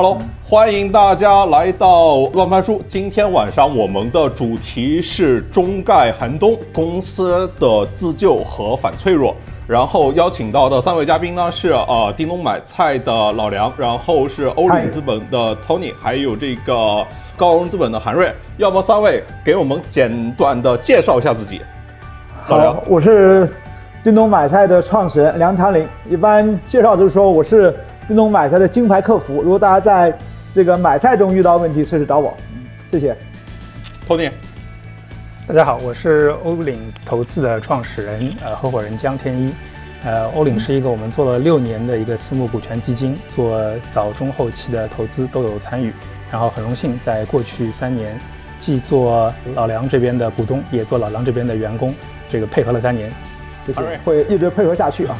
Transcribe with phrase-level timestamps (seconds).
[0.00, 2.80] Hello，欢迎大家来到乱翻书。
[2.86, 9.34] 今天晚上我们的主题是中概寒冬公司的自救和反脆弱。
[9.66, 17.04] 然后邀请到的三位嘉宾呢是呃叮咚买菜的老梁，然后是欧领资本的 Tony，还有这个
[17.36, 18.32] 高融资本的韩瑞。
[18.56, 21.60] 要么三位给我们简短的介绍一下自己。
[22.44, 23.52] 好，我是
[24.04, 25.84] 叮咚买菜的创始人梁长林。
[26.08, 27.74] 一般介绍就是说我是。
[28.08, 30.18] 叮咚买菜的金牌客服，如果大家在
[30.54, 32.34] 这个买菜中遇到问题，随时找我。
[32.90, 33.14] 谢谢。
[34.06, 34.30] 托尼，
[35.46, 39.52] 大家好，我是欧领投资的创始人，呃，合伙人江天一。
[40.04, 45.92] 呃，欧领是一个我们做了六年的一个私募股权基金，做早中后期的投资都有参与。
[46.30, 48.18] 然后很荣幸在过去三年，
[48.58, 51.94] 既做老梁这边的股东，也做老梁这边的员工，
[52.30, 53.12] 这个配合了三年。
[53.66, 55.18] 谢谢，会一直配合下去啊。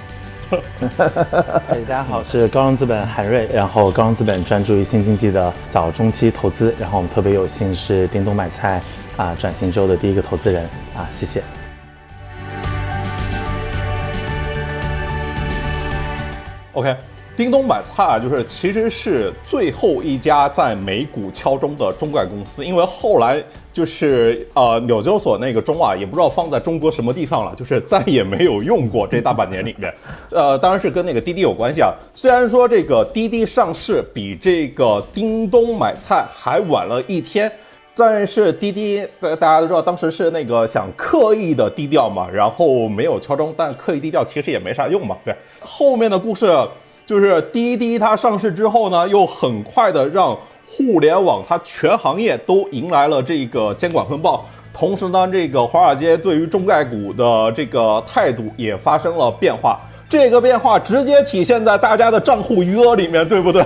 [0.97, 8.81] 大家好，是高融资本韩瑞，然后高融资本专注于新经济的早中期投资，然后我们特别有幸是叮咚买菜
[9.17, 10.65] 啊转型之后的第一个投资人
[10.97, 11.43] 啊，谢谢。
[16.73, 16.97] OK。
[17.37, 23.41] 叮咚买菜啊，就是其实是最后一家在美股敲钟的中概公司，因为后来
[23.79, 29.95] 就是呃纽交所那个钟啊，也不知道放在中国什么地方了，就是再也没有用过这大半年里面。
[30.33, 31.95] 呃，当然是跟那个滴滴有关系啊。
[32.13, 37.49] 虽然说这个滴滴上市比这个叮咚买菜还晚了一天，
[37.95, 45.17] 但是滴滴大大家都知道，当时是那个想刻意的低调嘛，然后没有敲钟，但刻意低调其实也没啥用嘛。
[45.25, 46.53] 对，后面的故事。
[47.07, 50.39] 就是滴滴它上市之后呢，又很快的让
[50.71, 59.81] 互联网它全行业都迎来了这个监管风暴，同时呢，这个华尔街对于中概股的这个态度也发生了变化，
[60.11, 63.65] 这个变化直接体现在大家的账户余额里面，对不对？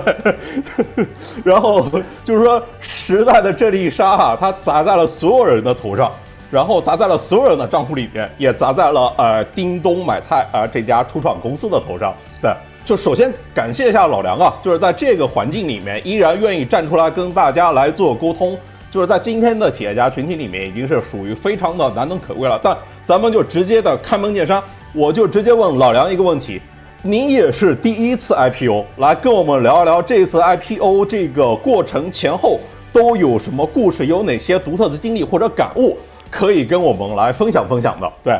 [1.43, 1.85] 然后
[2.23, 6.09] 就是说时代的这粒沙啊，它砸在了所有人的头上，
[6.49, 12.49] 然后砸在了所有人的账户里面，也砸在了呃叮咚买菜啊这家初创公司的头上，对。
[12.85, 18.57] 就首先感谢一下老梁啊，就是在这个环境里面依然愿意站出来跟大家来做沟通，
[18.91, 22.59] 就是在今天的企业家群体里面已经是属于非常的难能可贵了。
[22.61, 24.61] 但咱们就直接的开门见山，
[24.93, 26.61] 我就直接问老梁一个问题：
[27.01, 32.59] 您也是第一次 IPO，来跟我们聊一聊这次 IPO 这个过程前后
[32.91, 35.97] 都有什么故事，有哪些独特的经历或者感悟
[36.29, 38.11] 可以跟我们来分享分享的？
[38.21, 38.37] 对，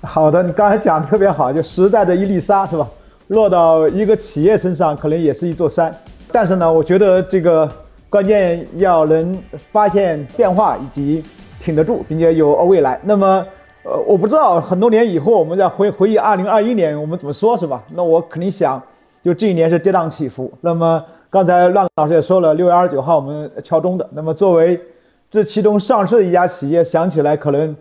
[0.00, 2.88] 好的，你刚才讲的特别好，就时代的一粒沙，是吧？
[3.28, 5.94] 落到一个企业身上，可能也是一座山。
[6.30, 7.68] 但是呢，我觉得这个
[8.08, 9.36] 关键要能
[9.72, 11.24] 发现变化，以及
[11.58, 13.00] 挺得住，并且有未来。
[13.02, 13.44] 那么，
[13.82, 17.82] 呃，我不知道很多年以后，我们再回回忆二零二一年，我们怎么说，是吧？
[17.94, 18.80] 那我肯定想，
[19.24, 20.52] 就这一年是跌宕起伏。
[20.60, 24.08] 那么刚才乱老师也说了，六月二十九号我们敲钟的。
[24.12, 24.80] 那么作为
[25.30, 27.74] 这其中上市的一家企业，想起来可能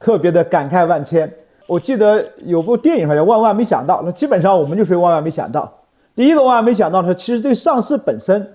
[0.00, 1.30] 特别的感慨万千。
[1.68, 5.70] 我记得有部电影好像万万没想到，那基本上我们就是万万没想到。
[6.16, 8.54] 第一个万万没想到的，其实对上市本身，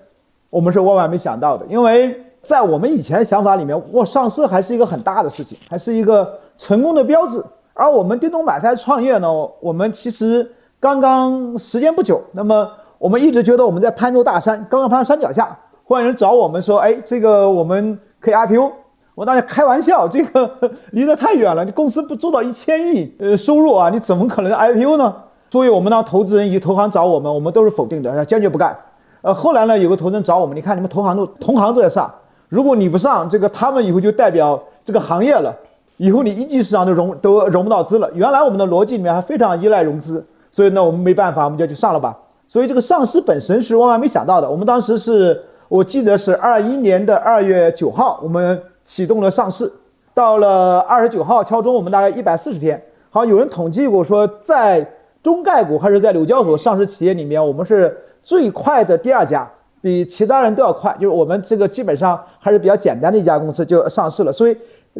[0.50, 7.40] 我们是万万没想到的，因为在我们以前想法里面，哇，上市还是一个很大的事情，还是一个成功的标志。
[7.72, 9.28] 而我们叮咚买菜创业呢，
[9.60, 10.50] 我们其实
[10.80, 18.72] 刚刚时间不久，那么我们一直觉得我们在攀座大山，刚刚攀到山脚下，忽然有人找我们说，哎，这个我们可以 IPO。
[19.14, 20.50] 我当时开玩笑，这个
[20.90, 21.64] 离得太远了。
[21.64, 25.14] 你公司不做到一千亿呃收入啊，你怎么可能 IPO 呢？
[25.50, 28.76] 所以我们当投资人以及投行找我们，我们都是否定的，坚决不干。
[29.22, 32.12] 呃，后来呢，有个投资人找我们，你看你们投行都同行都在上，
[32.48, 35.54] 如果你不上，这个他们以后就代表这个行业了，
[35.96, 38.10] 以后你一级市场都融都融不到资了。
[38.14, 42.18] 原来我们的逻辑里面还非常依赖融资，所以呢，我们没办法，我们就去上了吧。
[42.48, 44.50] 所以这个上市本身是万万没想到的。
[44.50, 48.60] 我们当时是我记得是二一年的二月九号，我们。
[48.84, 49.72] 启动了上市，
[50.12, 52.80] 到了二十九号敲钟，我们大概一百四十天。
[53.10, 54.86] 好，有人统计过说，在
[55.22, 59.50] 中概股还是在纽交所上市企业里面，我们是最快的第二家，
[59.80, 60.92] 比其他人都要快。
[60.94, 64.32] 就是我们这个基本上还是比较简单的一家公司就上市了。
[64.32, 64.56] 所以，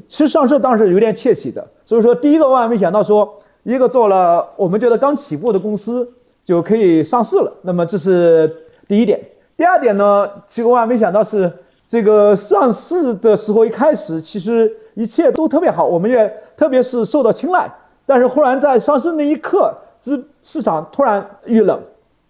[0.09, 1.67] 其实上市当时有点窃喜的。
[1.85, 6.09] 所以说，第一个万万没想到说，一个做了我们觉得刚起步的公司
[6.45, 7.53] 就可以上市了。
[7.63, 8.51] 那么这是
[8.89, 9.21] 第一点。
[9.57, 11.53] 第二点呢，其实万万没想到是。
[11.89, 17.71] 这个上市的时候，一开始其实一切都特别好，我们也特别是受到青睐。
[18.07, 21.81] 但是忽然在上市那一刻，资市场突然遇冷。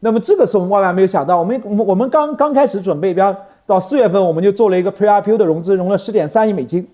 [0.01, 3.35] 那么这个时候我们万万没有想到，我们我们刚刚开始准备，比方
[3.67, 6.87] 到四月份，我们就做了一个 Pre-IPO 的融资，融了十点三亿美金。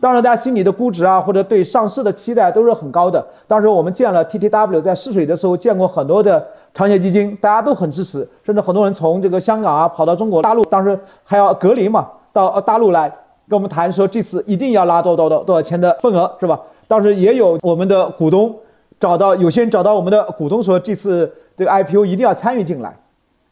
[0.00, 3.24] 当时大家心里的估值啊，或者对上市的期待都是很高的。
[3.48, 13.12] 当时我们见了 TTW 在试水的时候，见过很多的长线基金，大家都很支持，甚至很多人从这个香港啊跑到中国大陆，当时还要隔离嘛，到大陆来
[13.48, 16.60] 跟我们谈说这次一定要拉多多多多少钱的份额，是吧？
[16.86, 18.54] 当时也有我们的股东
[19.00, 22.96] 找到，有些人找到我们的股东说这次这个 IPO 一定要参与进来。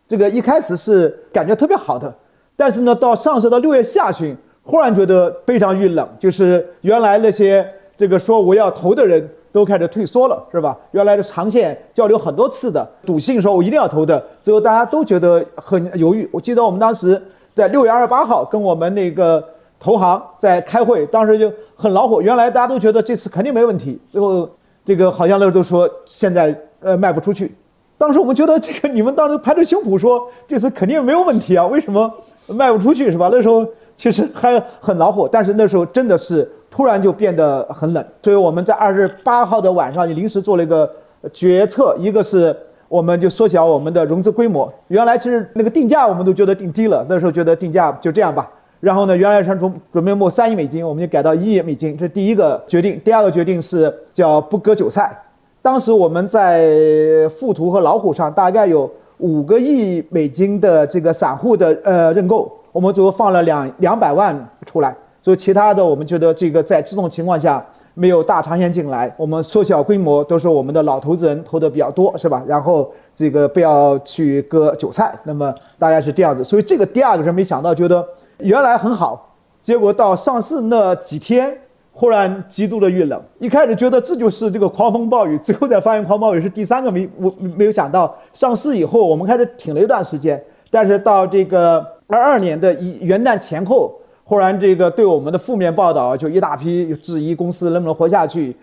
[0.08, 2.14] 这个一开始是感觉特别好的，
[2.54, 4.36] 但是呢，到上市到六月下旬。
[4.66, 7.64] 忽然觉得非常遇冷，就是原来那些
[7.96, 10.76] 这个说我要投的人都开始退缩了，是吧？
[10.90, 16.28] 原来的长线交流很多次的笃信说我一定要投的，最后大家都觉得很犹豫。
[16.32, 17.22] 我记得我们当时
[17.54, 19.42] 在六月二十八号跟我们那个
[19.78, 22.20] 投行在开会，当时就很恼火。
[22.20, 24.50] 原来大家都觉得这次肯定没问题，最后
[24.84, 27.54] 这个好像那都说现在呃卖不出去。
[27.96, 32.12] 当时我们觉得这个你们当时拍着胸脯说这次肯定没有问题啊，为什么
[32.48, 33.30] 卖不出去是吧？
[33.32, 33.64] 那时候。
[33.96, 40.88] 其实还很恼火，但是那时候真的是突然就变得很冷，所以我们在二十八号的晚上就临时做了一个
[41.32, 42.54] 决策，一个是
[42.88, 48.46] 我们就缩小我们的融资规模，原来其实那个定价我们都觉得定低了，那时候觉得定价就这样吧，
[48.80, 55.16] 然后呢，原来是从准备募三亿美金，我们就改到一亿美金，这是第一个决定，第二个决定是叫不割韭菜，
[55.62, 62.52] 当时我们在富途和老虎上大概有五个亿美金的这个散户的呃认购。
[62.76, 67.64] 我们最后放了两两百万出来，所以其他的我们觉得这个在这种情况下
[67.94, 72.42] 没有大长线进来，我们缩小规模，都是我们的老投资人投的比较多，是吧？
[72.46, 76.44] 然后这个不要去割韭菜，那么大概是这样子。
[76.44, 78.06] 所以这个第二个是没想到，觉得
[78.40, 81.56] 原来很好，结果到上市那几天
[81.92, 83.18] 忽然极度的遇冷。
[83.38, 88.14] 一开始觉得这就是这个狂风暴雨，最后再发现狂暴雨是第三个没我没有想到。
[88.34, 90.38] 上市以后我们开始挺了一段时间，
[90.70, 91.95] 但是到这个。
[92.08, 98.54] 二二年的一元旦前后，忽然这个对我们的负面报道就一大批质疑公司能不能活下去，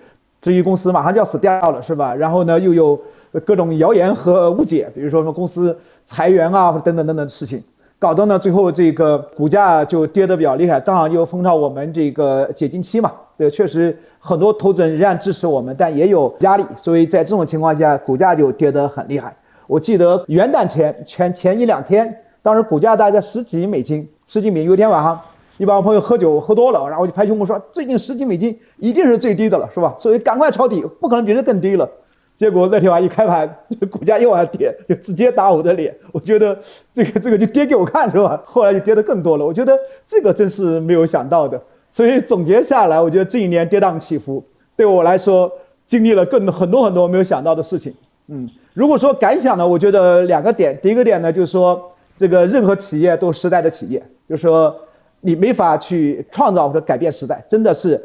[0.42, 2.16] 质疑公司马上就要死掉了，是吧？
[2.16, 2.98] 然后呢，又有
[3.46, 7.62] 各种谣言和误解，比如说什么公司裁员啊，或者等等等等的事情，
[8.00, 10.80] 搞得呢最后这个股价就跌得比较厉害。
[10.80, 19.36] 刚好又逢到我们这个解禁期嘛，对，确实很多投资人仍然支持我们，但也有压力，所以在这种情况下，股价就跌得很厉害。
[19.68, 22.18] 我记得元旦前前前一两天。
[22.44, 24.68] 当时股价大概在十几美金，十几美金。
[24.68, 25.20] 有一天晚上，
[25.58, 29.96] 一帮朋友喝酒喝多了，然后就拍胸脯说：“最近十几美金一定是最低的了，是吧？
[29.98, 31.90] 所以赶快抄底，不可能比这更低了。”
[32.36, 33.50] 结果那天晚上一开盘，
[33.90, 35.96] 股价又往下跌，就直接打我的脸。
[36.12, 36.58] 我觉得
[36.94, 38.42] 这个这个就跌给我看，是吧？
[38.44, 39.46] 后来就跌得更多了。
[39.46, 39.74] 我觉得
[40.06, 41.62] 这个真是没有想到的。
[41.94, 44.44] 所以总结下来，我觉得这一年跌宕起伏，
[44.76, 45.50] 对我来说
[45.86, 47.94] 经历了更很多很多没有想到的事情。
[48.28, 50.78] 嗯，如果说感想呢，我觉得两个点。
[50.82, 51.90] 第一个点呢，就是说。
[52.18, 54.74] 这个任何企业都是时代的企业，就是说
[55.22, 58.02] 你没法去创造或者改变时代，真的是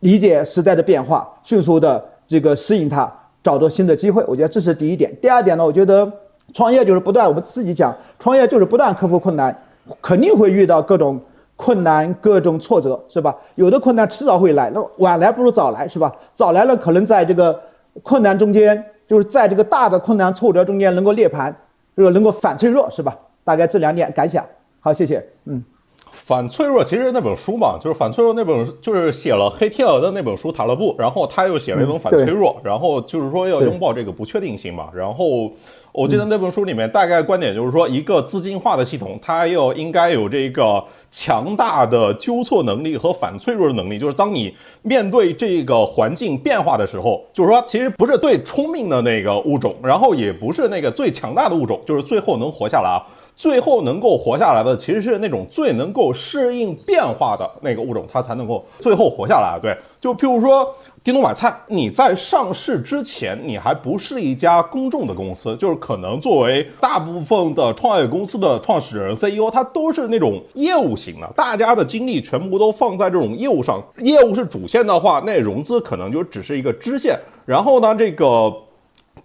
[0.00, 3.10] 理解时代的变化，迅速的这个适应它，
[3.42, 4.22] 找到新的机会。
[4.26, 5.14] 我觉得这是第一点。
[5.20, 6.10] 第二点呢，我觉得
[6.52, 9.56] 创业就是不断，我们自己讲，创业就是不断克服困难，
[10.02, 11.20] 肯定会遇到各种
[11.56, 13.34] 困难、各种挫折，是吧？
[13.54, 16.14] 有的困难迟早会来，那晚来不如早来，是吧？
[16.34, 17.58] 早来了，可能在这个
[18.02, 21.56] 困难中间，就是在这个大的困难挫折中间能够涅盘，
[21.96, 23.16] 这个能够反脆弱，是吧？
[23.46, 24.44] 大概这两点感想，
[24.80, 25.24] 好，谢谢。
[25.44, 25.62] 嗯，
[26.10, 34.88] 反脆弱其实那本书嘛，就是反脆弱那本，就是写了黑天鹅的那本书塔勒布，然后他又写了一本反脆弱，然后就是说要拥抱这个不确定性嘛。
[34.92, 35.48] 然后
[35.92, 43.96] 我记得那本书里面大概观点就是说，一个资金化的系统，它要应该有这个强大的纠错能力和反脆弱的能力。
[43.96, 52.98] 就是当你面对这个环境变化的时候，就是说其实不是最聪明的那个物种，然后也不是那个最强大的物种，就是最后能活下来啊。
[53.36, 59.58] 最后能够活下来的，其实是那种最能够适应变化的那个物种，它才能够最后活下来。
[59.60, 60.74] 对，就譬如说
[61.04, 77.20] 叮咚买菜，你在上市之前，你还不是一家公众的公司，就是可能作为大部分的创业公司的创始人 CEO，他都是那种业务型的，大家的精力全部都放在这种业务上，业务是主线的话，那融资可能就只是一个支线。
[77.44, 78.50] 然后呢，这个。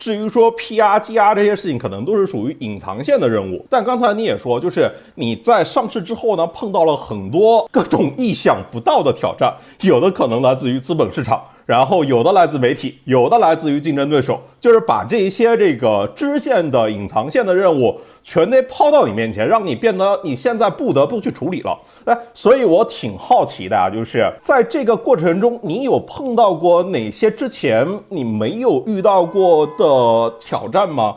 [0.01, 3.63] 至于说 PR、GR 这些事情，可能都是属于隐藏线的任务。
[3.69, 11.43] 但刚才你也说，就是你在上市之后呢，碰到了很多各种意想不到的挑战，有的可能来自于资本市场。
[11.65, 21.77] 然后有的来自媒体，有的来自于竞争对手，就是把这些这个支线的隐藏线的任务全得抛到你面前，让你变得你现在不得不去处理了。
[22.05, 31.15] 哎，所以我挺好奇的啊，就是在这个过程中，你有碰到过哪些之前你没有遇到过的挑战吗？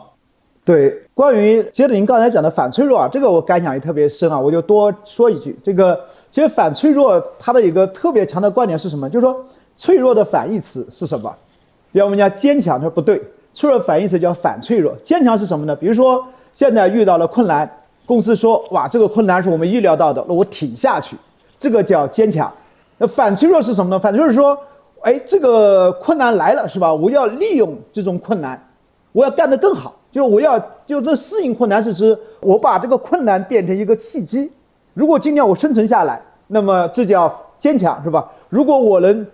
[0.63, 5.99] 对，关于接着您刚才讲的反脆弱啊，这个我感想也特别深啊，我就多说一句，这个
[6.31, 9.07] 其实反脆弱它的一个特别强的观点是什么？
[9.07, 11.33] 就是说脆弱的反义词是什么？
[11.91, 13.21] 比如我们讲坚强，它不对，
[13.53, 14.95] 脆弱反义词叫反脆弱。
[15.03, 15.75] 坚强是什么呢？
[15.75, 17.69] 比如说现在遇到了困难，
[18.05, 21.17] 公司说哇，这个困难是我们预料到的，那我挺下去，
[21.59, 22.51] 这个叫坚强。
[22.97, 23.99] 那反脆弱是什么呢？
[23.99, 24.57] 反脆弱是说，
[25.01, 26.93] 哎，这个困难来了是吧？
[26.93, 28.61] 我要利用这种困难，
[29.11, 29.93] 我要干得更好。
[30.11, 34.49] 就是我要就这适应困难是指我把这个困难变成一个契机。
[34.93, 38.31] 如果今天我生存下来，那么这叫坚强，是吧？
[38.47, 39.27] 如果我能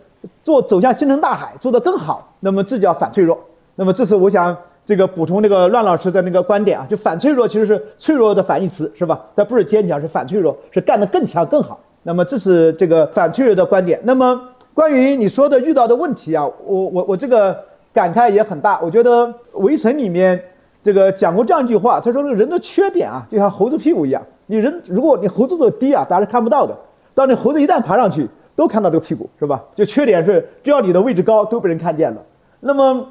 [0.43, 3.37] 做走向星辰大海，做得更好，那么这叫反脆弱。
[3.75, 9.19] 那么这是我想这个补充那个乱老师的那个观点啊，就反脆弱其实是脆弱的反义词，是吧？
[9.35, 11.79] 它不是坚强，是反脆弱，是干得更强更好。
[12.03, 13.99] 那么这是这个反脆弱的观点。
[14.03, 14.41] 那么
[14.73, 17.57] 关于你说的遇到的问题啊，我我我这个
[17.93, 18.79] 感慨也很大。
[18.81, 20.41] 我觉得围城里面。
[20.83, 24.19] 这个讲过这样一句话，他说：“这个人的缺点啊，就像猴子屁股一样。
[24.47, 26.73] 你人如果你猴子走低啊，大家是看不到的；
[27.13, 28.27] 当你猴子一旦爬上去，
[28.61, 29.59] 都看到这个屁股，是吧？
[29.73, 32.21] 就缺点是，只要你的位置高，都被人看见了。
[32.59, 33.07] 那么，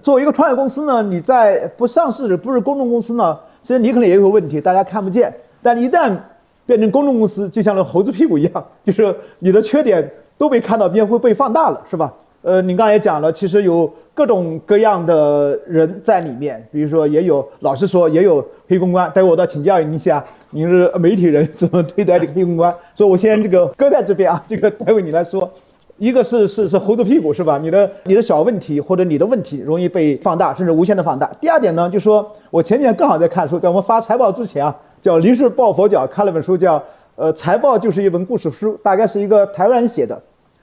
[0.00, 5.34] 作为一个创业公司呢，你在不上市、不是公众公司呢，其实你可能也有个问题，大家看不见。
[5.60, 6.16] 但一旦
[6.64, 12.14] 变成公众公司，就像那猴子屁股一样，就是你的缺点都被看到，并会被放大了，是吧？
[12.42, 19.10] 呃，您刚才也讲了，其实有。”各种各样的人在里面，比如说也有，老实说也有黑公关。
[19.14, 22.70] 待会我倒请教您一下，您是媒体人，怎么对待这个黑公关？
[22.94, 25.50] 所以我先这个搁在这边啊，这个待会你来说。
[25.96, 27.56] 一个是是是猴子屁股是吧？
[27.56, 31.26] 你的你的小问题或者你的问题容易被放大，甚至无限的放大。
[31.40, 36.82] 第二点呢，就说我前几天刚好在看书，在我们发财报之前啊，叫临时抱佛脚看了本书，叫
[37.16, 40.20] 呃财报就是一本故事书，大概是一个台湾人写的。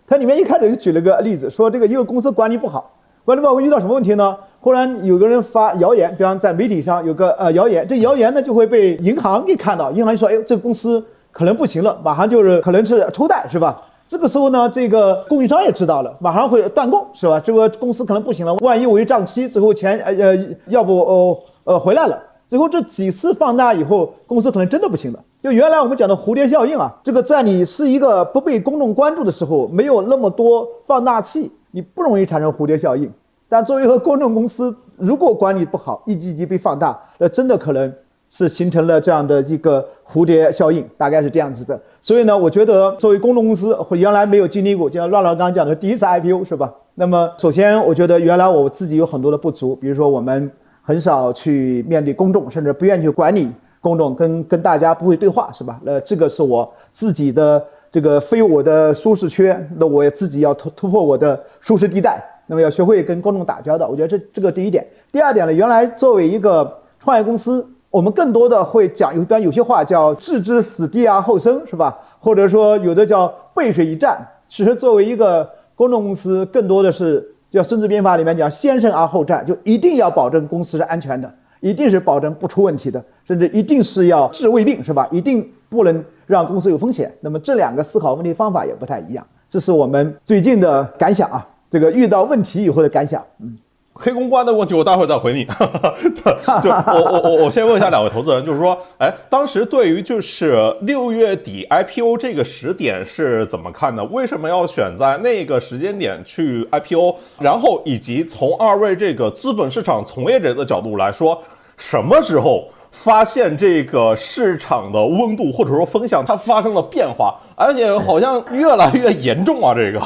[0.10, 2.96] 它里面一开始就举了个例子，说这个一个公司管理不好。
[3.24, 4.36] 管理不好会遇到什么问题呢？
[4.60, 17.40] 忽然有个人发谣言，比方在媒体上有个呃谣言，这谣言呢就会被银行给看到，银行就说：“哎，这个公司可能不行了，马上就是可能是抽贷，是吧？”这个时候呢，这个供应商也知道了，马上会断供，是吧？
[17.40, 20.36] 这个公司可能不行了，万一违账期，最后钱呃呃
[20.66, 25.20] 要不哦呃回来了，最后这几次放大以后，公司可能真的不行了。
[25.42, 31.50] 就原来我们讲的蝴蝶效应啊，这个在你是一个不被公众关注的时候，没有那么多放大器。
[31.72, 33.10] 你不容易产生蝴蝶效应，
[33.48, 37.94] 但作为一个公众公司，如果管理不好，一级级被放大，那真的可能
[38.28, 41.80] 是形成了这样的一个蝴蝶效应，大概是这样子的。
[42.02, 46.74] 所以呢，我觉得作为公众公司，原来没有经历过，就像乱乱刚刚讲的第一次 IPO 是吧？
[46.96, 53.48] 那么首先，我觉得原来我自己有很多的不足，比如说我们很少去面对公众，甚至不愿意去管理
[53.82, 55.80] 公众，跟跟大家不会对话是吧？
[55.84, 57.64] 那这个是我自己的。
[57.92, 63.88] 这个非我的舒适圈，那我也自己要突突破我的舒适地带，那么要学会跟公众打交道。
[63.88, 64.86] 我觉得这这个第一点。
[65.12, 71.98] 第二点呢，原来作为一个创业公司，我们更多的会讲，有比方有些话叫置之死地而后生，是吧？
[72.20, 74.24] 或者说有的叫背水一战。
[74.48, 85.08] 其实作为一个公众公司，更多的是叫《孙子兵法》里面讲先胜而后战，就一定要保证公司是安全的，一定是保证不出问题的，甚至一定是要治未病，是吧？
[85.12, 86.04] 一定不能。
[86.30, 91.44] 让公司有风险，那么这两个思考问题方法也不太一样，这是我们最近的感想啊。
[91.72, 93.58] 这个遇到问题以后的感想，嗯，
[93.94, 95.46] 黑公关的问题我待会儿再回你。
[96.62, 104.04] 就我我我我先问一下两位投资人，就是说，哎，当时对于就是六月底 IPO 这个时点是怎么看的？
[104.06, 107.16] 为什么要选在那个时间点去 IPO？
[107.40, 111.42] 然后以及从二位这个资本市场从业者的角度来说，
[111.78, 112.70] 什么时候？
[112.92, 119.76] 发现这个市场的温度或者说风向它发生了变化，而且好像越来越严重啊！
[119.76, 120.02] 这个，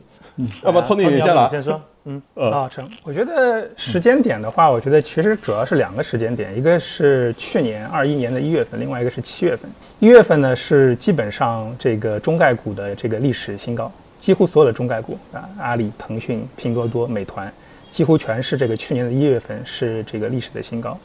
[0.64, 9.70] 要么托尼你先来，先说，嗯，啊，成，我觉得时间点的话，我觉得其实主要是两个时间点，一个是去年二一年的一月份，另外一个是七月份。
[10.00, 17.52] 一月份呢是基本上这个中概股的这个历史新高，几乎所有的中概股啊，阿里、腾讯、拼多多、美团，
[17.92, 20.98] 几乎全是这个去年的一月份是这个历史的新高。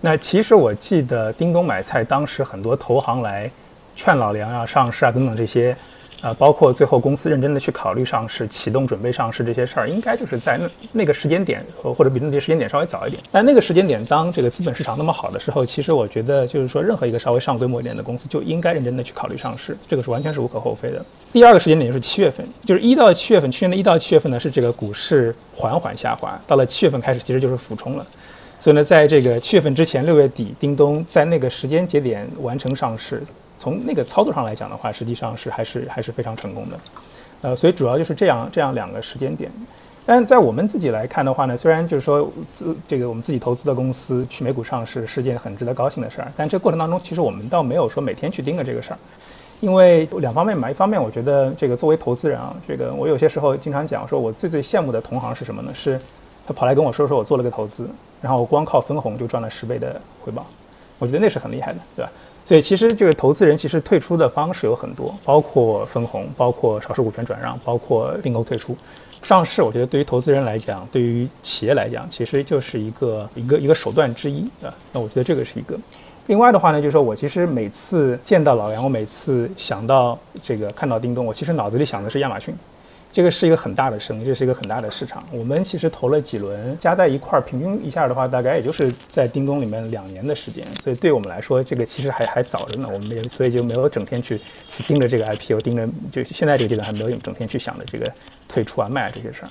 [0.00, 3.50] 那其实我记得叮咚买菜当时很多投行来
[3.94, 5.76] 劝老梁要上市啊等等这些，
[6.20, 13.22] 呃，包括最后公司认真的去考虑上市、启动准备上市这些事儿，应该就是在那那个时间点，或者比那些时间点稍微早一点。
[13.30, 21.04] 但那个时间点，当这个资本市场那么好的时候，其实我觉得就是说，任何一个稍微上规模一点的公司就应该认真的去考虑上市，这个是完全是无可厚非的。
[21.32, 28.04] 第二个时间点就是七月份，就是一到七月份，去年的一到七月份呢是这个股市缓缓下滑，到了七月份开始其实就是俯冲了。
[28.58, 33.22] 所以呢，在这个七月份之前，六月底，叮咚在那个时间节点完成上市，
[33.58, 36.78] 从那个操作上来讲的话，实际上是还是还是非常成功的。
[37.42, 39.50] 呃，所以主要就是这样这样两个时间点。
[40.06, 48.98] 但是在我们自己来看的话呢，虽然就是说自这个我们自己投资的公司去美股上市是件很值得高兴的事儿，但这过程当中其实我们倒没有说每天去盯着这个事儿，
[49.60, 55.70] 因为两方面嘛，一方面我觉得这个作为投资人啊，这个我有些时候经常讲说，我最最羡慕的同行是什么呢？
[55.74, 56.00] 是
[56.46, 57.86] 他跑来跟我说说我做了个投资，
[58.22, 60.46] 然后我光靠分红就赚了十倍的回报，
[60.98, 62.10] 我觉得那是很厉害的，对吧？
[62.48, 68.74] 所以其实这个投资人其实退出的方式有很多，包括分红，包括少数股权转让，包括并购退出。
[69.22, 74.72] 上市，我觉得对于投资人来讲，对于企业来讲，其实就是一个一个一个手段之一啊。
[74.94, 75.78] 那我觉得这个是一个。
[76.26, 82.54] 另外的话呢，就是说我其实每次见到老杨，我每次想到这个看到叮咚，我其实脑子里想的是亚马逊。
[83.10, 85.24] 这个是一个很大的生意，这是一个很大的市场。
[85.32, 90.64] 我们其实投了几轮，加在一块儿，平均一下的话，大概也就是在叮咚里面两年的时间。
[90.80, 92.88] 所以对我们来说，这个其实还还早着呢。
[92.92, 94.38] 我们也所以就没有整天去
[94.70, 98.12] 去盯着这个 IPO，盯着就现在这个阶段还没有整天去想着这个
[98.46, 99.48] 退出啊卖啊这些事儿。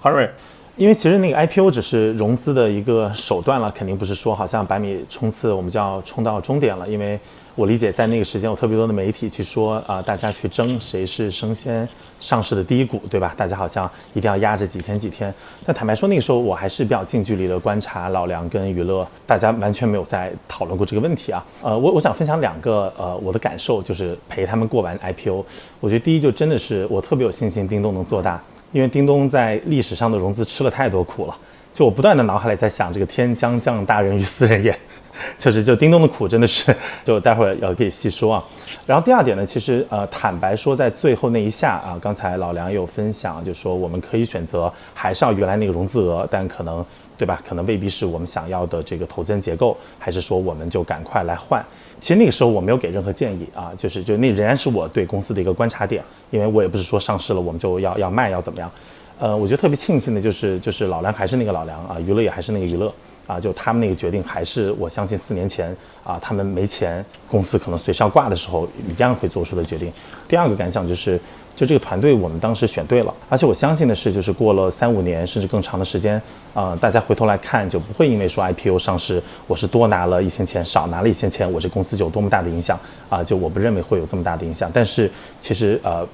[0.00, 0.28] 韩瑞，
[0.76, 7.18] 因为其实那个 IPO 只是融资的一个手段了，肯定不是说好像百米冲刺我们就要冲到终点了，因为。
[7.56, 11.88] 我理解，在那个时间有特别多的媒体去说啊，大家去争谁是生鲜
[12.20, 13.32] 上市的第一股，对吧？
[13.34, 15.32] 大家好像一定要压着几天几天。
[15.64, 21.42] 但坦白说，那个时候我还是比较近距离的观察老梁跟娱乐，大家完全没有在讨论过这个问题啊。
[21.62, 25.42] 呃，我我想分享两个呃我的感受，就是陪他们过完 IPO。
[25.80, 28.38] 我觉得第一就真的是我特别有信心叮咚能做大，
[28.70, 31.34] 因为叮咚在历史上的融资吃了太多苦了。
[31.72, 34.78] 就我不断的脑海里在想，这个天将降大任于斯人也。
[35.38, 38.44] 确实，就叮咚的苦真的是，就待会儿要可以细说啊。
[38.86, 46.84] 然后第二点呢，其实呃，坦白说，在最后那一下啊，刚才老梁有分享，就说我们可以选择还是要原来那个融资额，但可能
[47.18, 47.42] 对吧？
[47.48, 51.64] 可能未必是我们想要的这个投资人结构，还是说我们就赶快来换？
[51.98, 58.70] 其实那个时候我没有给任何建议啊，就是就那仍然是我对公司的一个观察点，因为我也不是说上市了我们就要要卖要怎么样。
[59.18, 62.92] 呃，我觉得特别庆幸的就是就是老梁还是那个老梁啊，娱乐也还是那个娱乐。
[63.26, 69.92] 啊，就他们那个决定，还是我相信四年前啊，他们没钱，公司可能随时要挂的时候，一样会做出的决定。
[70.28, 71.20] 第二个感想就是，
[71.56, 73.12] 就这个团队，我们当时选对了。
[73.28, 76.20] 而且我相信的是，就是过了三五年甚至更长的时间，
[76.54, 83.24] 啊，大家回头来看，就不会因为说 IPO 上市，我是多拿了一千钱，少拿了一千钱，我这公司就有多么大的影响啊？
[83.24, 84.70] 就我不认为会有这么大的影响。
[84.72, 85.10] 但是
[85.40, 86.06] 其实呃，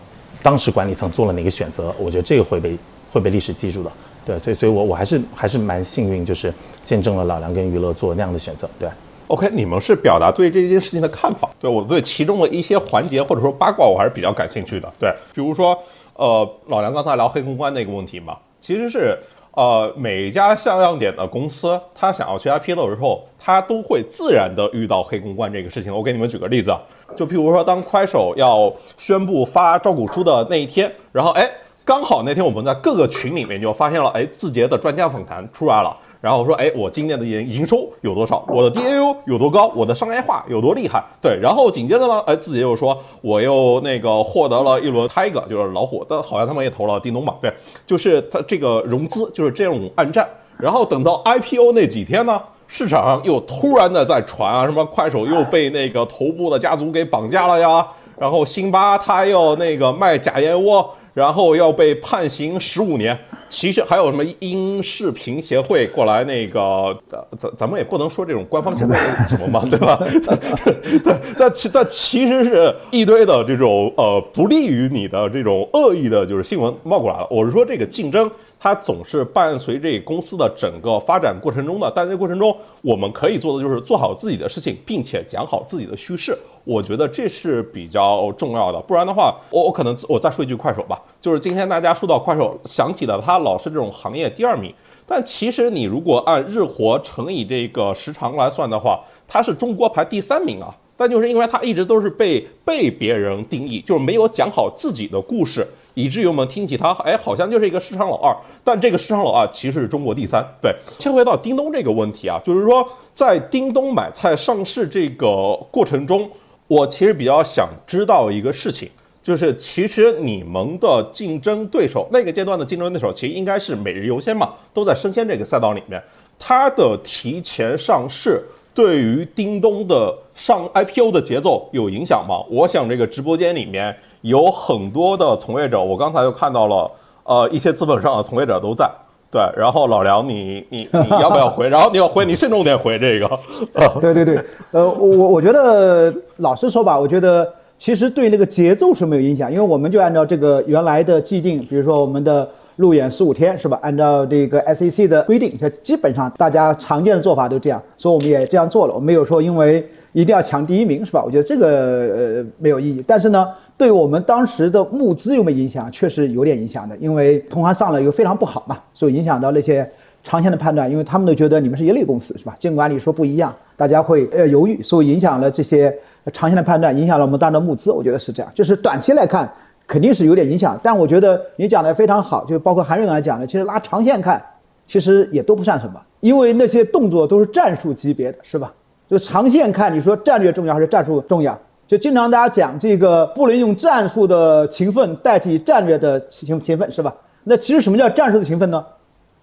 [0.43, 2.79] 当时管理层做了哪个选择，我觉得这个会被
[3.13, 3.93] 会被历史记住的。
[4.25, 6.53] 对，所以，所以我我还是还是蛮幸运，就是
[6.85, 8.69] 见证了老梁跟娱乐做那样的选择。
[8.79, 8.89] 对
[9.27, 11.51] ，OK，你们是表达对这件事情的看法。
[11.59, 14.89] 对我对其中的一些环节或者说八卦，我还是比较感兴趣的。
[14.99, 15.77] 对，比如说，
[16.15, 19.19] 呃，老梁刚才聊黑公关那个问题嘛，其实是，
[19.55, 25.93] 呃，每一家像样点的公司，他想要去 IPO 的时候，他都会自然的遇到黑公关这个事情。
[25.93, 26.73] 我给你们举个例子，
[27.17, 31.51] 就譬如说，当快手要宣布发招股书的那一天，然后，哎。
[31.85, 38.45] 刚好那天我们在各个群里面就发现了，哎，字节的专家访谈出来了，然后说，哎，我今年的营营收有多少？
[38.47, 39.67] 我的 DAU 有多高？
[39.75, 41.03] 我的商业化有多厉害？
[41.21, 47.35] 对，然后紧接着呢，哎，字节又说，我又那个获得了一轮 Tiger，就是老虎，但好像他们也投了叮咚吧？
[47.41, 47.53] 对，
[47.85, 50.29] 就是他这个融资就是这种暗战。
[50.57, 57.85] 然后等到 IPO 那几天呢，市场上又突然的在传啊，什么快手又被那个头部的家族给绑架了呀，
[58.17, 60.89] 然后辛巴他又那个卖假燕窝。
[61.15, 66.97] 然后要被判刑十五年，其实还有什么音视频协会过来那个，
[67.39, 68.97] 咱咱们也不能说这种官方协会
[69.27, 69.99] 什么嘛， 对吧？
[71.05, 77.27] 对，但其但其实是一堆的这种呃不利于你的这种恶意的，就是新闻冒过来了。
[77.31, 78.31] 我是说这个竞争。
[78.63, 86.39] 它总是伴随这公司的整个发展过程中的，但这过程中我们可以做的就是做好自己的事情，并且讲好自己的叙事。
[86.63, 88.79] 我觉得这是比较重要的。
[88.83, 94.73] 不然的话，我我可能我再说一句快手吧，就是今天大家说到快手，想起了它老是这种行业第二名，
[95.05, 100.73] 但其实你如果按日活乘以这个时长来算的话，它是中国排第三名啊。
[100.97, 105.67] 但就是因为它一直都是被被别人定义，就是没有讲好自己的故事。
[105.95, 110.43] 以至于我们听起它，哎，好像就是一个市场老二，但这个市场老二其实是中国第三。
[110.59, 116.31] 对，切回到叮咚这个问题啊，就是说在叮咚买菜上市这个过程中，
[116.67, 118.89] 我其实比较想知道一个事情，
[119.21, 126.03] 就是其实你们的竞争对手那个阶段的竞争对手，其实应该是每日优先嘛，都在生鲜这个赛道里面，
[126.39, 128.43] 它的提前上市。
[128.75, 132.43] 对于叮咚的上 IPO 的节奏有影响吗？
[132.51, 136.91] 我想这个直播间里面有很多的从业者，我刚才又看到了，
[137.25, 138.91] 呃，一些资本上的从业者都在。
[139.31, 141.69] 对，然后老梁，你你你要不要回？
[141.71, 143.41] 然后你要回，你慎重点回这个。
[144.01, 152.49] 对对对，呃，我我觉得老实说吧，我觉得其实对那个节奏是没有影响，因为我们就按照这个原来的既定，比如说我们的。
[152.83, 153.79] 路演十五天是吧？
[153.81, 158.95] 按照这个 SEC 的规定，这基本上大家常见的做法都这样，所以我们也这样做了。
[158.95, 161.23] 我没有说因为一定要抢第一名是吧？
[161.25, 163.03] 我觉得这个呃没有意义。
[163.07, 165.91] 但是呢，对我们当时的募资有没有影响？
[165.93, 169.89] 确实有点影响的，因为同行上了又非常不好嘛，所以影响到那些
[170.25, 172.57] 长线的判断，因为他们都觉得你们是一类公司是吧？
[172.59, 175.97] 监管你说不一样，大家会呃犹豫，所以影响了这些
[176.33, 177.93] 长线的判断，影响了我们当时的募资。
[177.93, 179.51] 我觉得是这样，就是短期来看。
[179.93, 184.43] 肯定是有点影响，但我觉得你讲的非常好，就包括韩瑞刚才讲的，其实拉长线看，
[184.87, 188.73] 其实也都不算什么，因为那些动作都是战术级别的，是吧？
[189.07, 191.59] 就长线看，你说战略重要还是战术重要？
[191.87, 197.15] 就经常大家讲这个不能用战术的勤奋代替战略的勤勤奋，是吧？
[197.45, 198.83] 那其实什么叫战术的勤奋呢？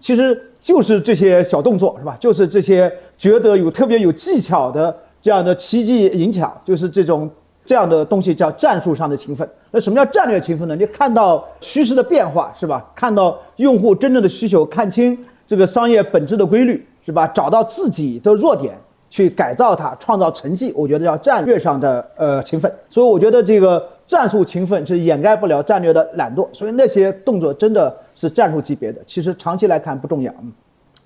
[0.00, 2.16] 其实就是这些小动作，是吧？
[2.18, 7.30] 就是这些觉得有特别有技巧的这样的奇技淫巧，就是这种。
[7.70, 9.48] 这样的东西叫战术上的勤奋。
[9.70, 10.74] 那什么叫战略勤奋呢？
[10.74, 12.84] 你看到趋势的变化是吧？
[12.96, 17.28] 看到用户真正的需求，看清这个商业本质的规律是吧？
[17.28, 18.76] 找到自己的弱点
[19.08, 20.72] 去改造它，创造成绩。
[20.74, 22.68] 我觉得叫战略上的呃勤奋。
[22.88, 26.48] 所以我觉得这个战术勤奋是掩盖不了战略的懒惰。
[26.52, 30.34] 所以那些动作真的是战术级别的，其实长期来看不重要。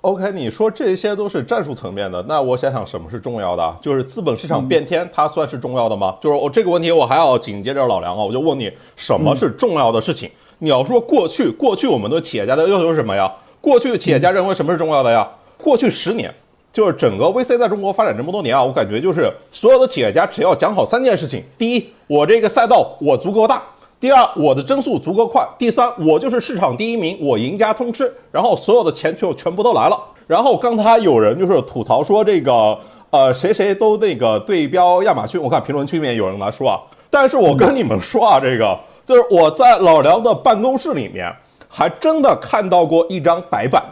[0.04, 3.74] OK，你说这些都是战术层面的，那我想想什么是重要的？
[3.80, 6.14] 就是资本市场变天，它算是重要的吗？
[6.20, 10.30] 就是我这个问题，我还要紧接着老梁啊，我就问你，什么是重要的事情？
[10.58, 13.32] 你要说过去，过去我们的企业家的要求是什么呀？
[13.62, 15.26] 过去的企业家认为什么是重要的呀？
[15.56, 16.30] 过去十年，
[16.70, 23.62] 就是整个 VC 在中国发展这么多年啊，我感觉就是所有的企业家只要讲好三件事情：第一，我这个赛道我足够大。
[24.00, 25.46] 第二，我的增速足够快。
[25.56, 29.98] 第三，我就是市场第一名，我赢家通吃，然后所有的钱就全部都来了。
[30.26, 32.78] 然后刚才有人就是吐槽说这个，
[33.10, 35.40] 呃，谁谁都那个对标亚马逊。
[35.40, 41.30] 我看评论区里面有人来说啊，但是我跟你们说啊，这个就是我在老梁的办公室里面
[41.68, 43.82] 还真的看到过一张白板，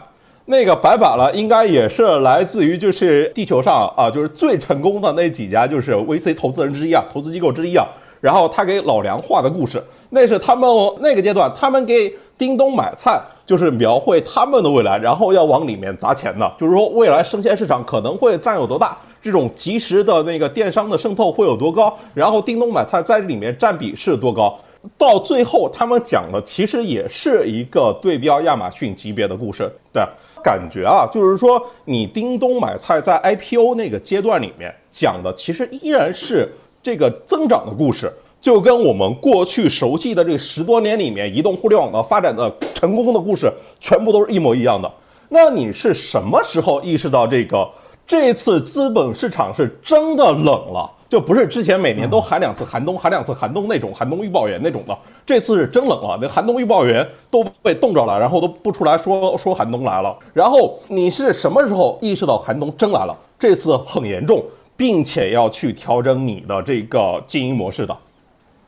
[0.45, 7.87] 那个白板了，应该也是来自于就是地球上啊，就是最成功的那几家就是 VC 投资人之一啊，投资机构之一啊。
[8.23, 10.69] 然后他给老梁画的故事，那是他们
[11.01, 24.57] 那个阶段，他们给叮咚买菜，就是描绘他们的未来，然后要往里面砸钱的，就是说未来生鲜市场可能会占有多大，这种即时的那个电商的渗透会有多高，然后叮咚买菜在里面占比是多高，
[24.97, 30.01] 到最后他们讲的其实也是一个对标亚马逊级别的故事，对，
[30.41, 36.49] 感觉啊，就是说你叮咚买菜在 IPO 那个阶段里面讲的，其实依然是。
[36.83, 44.91] 这个增长的故事，就跟我们过去熟悉的这十多年里面移动互联网的发展的成功的故事，全部都是一模一样的。
[45.29, 47.67] 那你是什么时候意识到这个
[48.05, 50.91] 这次资本市场是真的冷了？
[51.07, 56.17] 就不是之前每年都喊两次寒冬，喊两次寒冬那种寒冬预报员那种的，这次是真冷了。
[56.19, 60.13] 那寒冬预报员都被冻着了，然后都不出来说说寒冬来了。
[60.33, 63.15] 然后你是什么时候意识到寒冬真来了？
[63.39, 64.43] 这次很严重。
[64.83, 67.97] 并且要去调整你的这个经营模式的，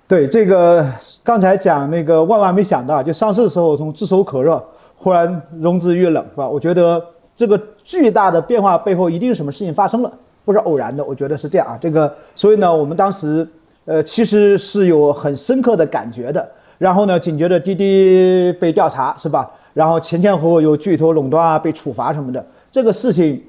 [0.08, 0.89] 对这个
[1.25, 4.63] 刚才讲那个万万没想到，就上市的时候从炙手可热，
[4.95, 6.47] 忽然融资遇冷，是吧？
[6.47, 10.13] 我觉得这个巨大的变化背后一定是什么事情发生了，
[10.45, 11.04] 不是偶然的。
[11.04, 11.78] 我觉得是这样啊。
[11.82, 13.45] 这个所以呢，我们当时
[13.84, 16.49] 呃其实是有很深刻的感觉的。
[16.78, 19.51] 然后呢，紧接着滴滴被调查，是吧？
[19.73, 23.43] 然后前前后后有巨头垄断啊，被处罚什么的，这个事情。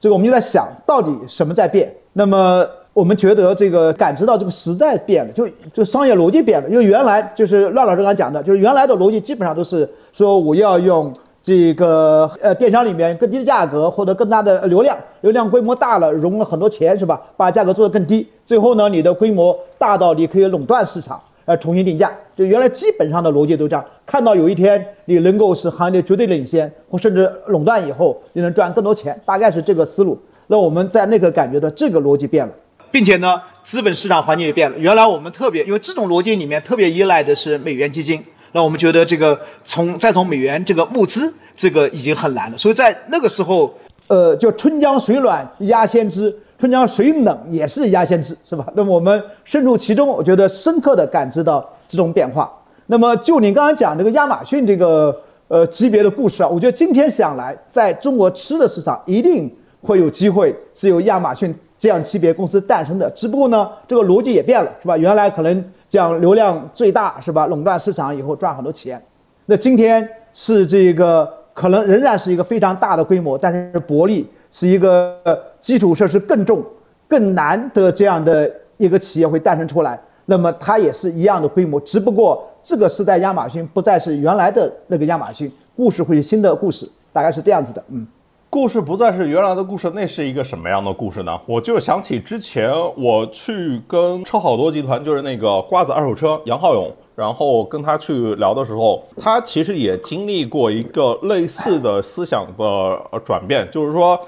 [0.00, 1.92] 这个我们就在想到底什么在变？
[2.18, 6.68] 那么我们觉得这个感知到这个时代变了，就就商业逻辑变了。
[6.68, 17.22] 因为原来就是赖老师刚才讲的，就是原来的逻辑基本上都是说我要用这个呃电商里面更低的价格获得更大的流量，流量规模大了融了很多钱是吧？
[17.36, 21.20] 把价格做得更低，最后呢你的规模大到你可以垄断市场。
[21.44, 23.82] 呃，重新定价，就原来基本上的逻辑都这样。
[24.04, 30.18] 看到有一天你能够是行业绝对领先，或甚至垄断以后，你能赚更多钱，大概是这个思路。
[30.48, 32.52] 那我们在那个感觉到这个逻辑变了，
[32.90, 34.78] 并且呢，资本市场环境也变了。
[34.78, 42.58] 原来我们特别，因为这种逻辑里面特别依赖的是美元基金，那我们觉得这个从再从美元这个募资，这个已经很难了。
[42.58, 43.74] 所以在那个时候，
[44.08, 46.34] 呃，叫春江水暖鸭先知。
[46.58, 48.66] 春江水冷也是鸭先知，是吧？
[48.74, 52.52] 那么我们深入其中，我觉得深刻的感知到这种变化。
[52.86, 59.48] 那么就你刚刚讲这个亚马逊这个呃级别的故事啊，我觉得今天想来，在中国吃的市场一定
[59.82, 63.10] 会有机会是由亚马逊这样级别公司诞生的。
[63.10, 64.96] 只不过呢，这个逻辑也变了，是吧？
[64.96, 67.46] 原来可能讲流量最大，是吧？
[67.46, 69.02] 垄断市场以后赚很多钱。
[69.46, 74.26] 那今天是这个可能仍然是一个非常大的规模，但是薄利。
[74.50, 75.14] 是一个
[75.60, 76.64] 基础设施更重、
[77.06, 87.84] 更难的这样的一个企业会诞生出来，那么它也是一样的规模，只不过这个时代亚马逊不再是原来的那个亚马逊，故事会是新的故事，大概是这样子的。
[87.88, 88.06] 嗯，
[88.50, 91.38] 故事不再是原来的故事，那是一个什么样的故事呢？
[91.44, 104.18] 我就想起之前我去跟车好多集团，就是那个瓜子二手车杨浩勇，然后跟他去聊的时候，他其实也经历过一个类似的思想的转变，就是说，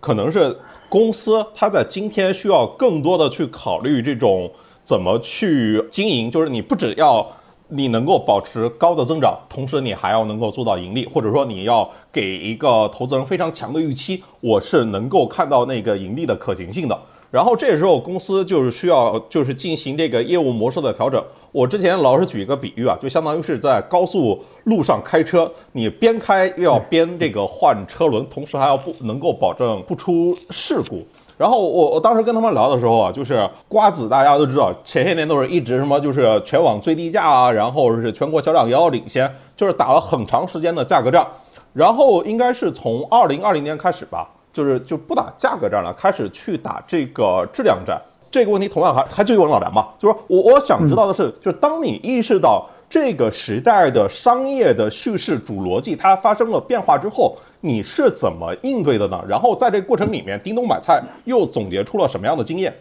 [0.00, 0.54] 可能是
[0.88, 4.50] 公司它在今天需要更多的去考虑这种
[4.82, 7.24] 怎么去经营，就是你不只要。
[7.68, 16.98] 你能够保持高的增长，同时你还要能够做到盈利，或者说你要给一个投资人非常强的预期，我是能够看到那个盈利的可行性的。
[17.30, 21.22] 然后这时候公司就是需要就是进行这个业务模式的调整。
[21.52, 31.06] 我之前老是举一个比喻啊，就相当于是在高速路上开车，你边开又要边这个换车轮，同时还要不能够保证不出事故。
[31.38, 41.26] 然后我我当时跟他们聊的时候啊，就是瓜子，大家都知道，前些年都是一直什么就是全网最低价啊，然后是全国销量遥遥领先，就是打了很长时间的价格战。
[41.72, 47.98] 然后应该是从二零二零年开始吧，就是就不打价格战了，开始去打这个质量战。
[48.30, 52.66] 这个问题同样还还就问老梁吧，就是我我想知道的是，就是当你意识到。
[52.88, 59.22] 这个时代的商业的叙事主逻辑，它发生了变化之后，你是怎么应对的呢？
[59.28, 62.74] 然后在这个过程里面，叮咚买菜又总结出了什么样的经验？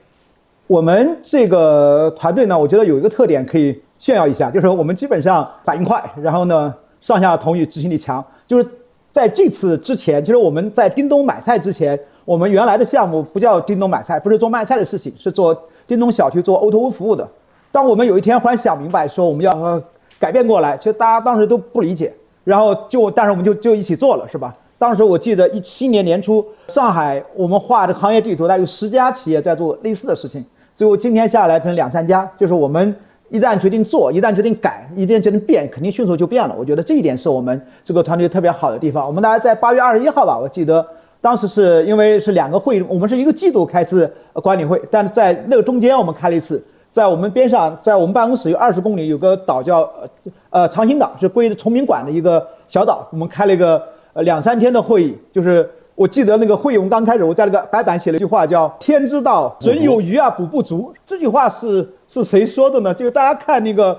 [0.66, 8.24] 我们这个团队呢，我觉得有一个特点可以炫耀一下，就是我们基本上反应快，然后呢上下同意，执行力强。
[8.48, 8.66] 就是
[9.12, 15.54] 在这次之前，就是我们在叮咚买菜之前，我们原来的项目不叫叮咚买菜，不是做卖菜的事情，是做
[15.86, 17.28] 叮咚小区做 O2O 服务的。
[17.72, 19.82] 当我们有一天忽然想明白，说我们要
[20.20, 24.56] 改变过来，其实大家当时都不理解，然后就，但是我们就就一起做了，是吧？
[24.80, 32.96] 当时我记得一七年年初，上海我们画的行业地图，大概有十家企业在做类似的事情，最后今天下来可能两三家，就是我们
[33.30, 36.56] 一旦决定做，一旦决定改，一旦决定变，肯定迅速就变了。
[36.58, 39.06] 我觉得这一点是我们这个团队特别好的地方。
[39.06, 40.86] 我们大家在八月二十一号吧，我记得
[41.20, 46.64] 当时是因为是两个会，我们是一个季度开次管理会，但是在那个中间我们开了一次。
[46.98, 50.10] 在我们边上，在我们办公室有二十公里有个岛叫呃
[50.50, 53.08] 呃长兴岛，是归崇明馆的一个小岛。
[53.12, 53.80] 我们开了一个
[54.14, 60.92] 呃两三天的会议，就是我记得那个会议我们刚开始，我在那个白板写了一句话，叫“天之道，损有余而补不足”。
[61.06, 62.92] 这句话是是谁说的呢？
[62.92, 63.96] 就是大家看那个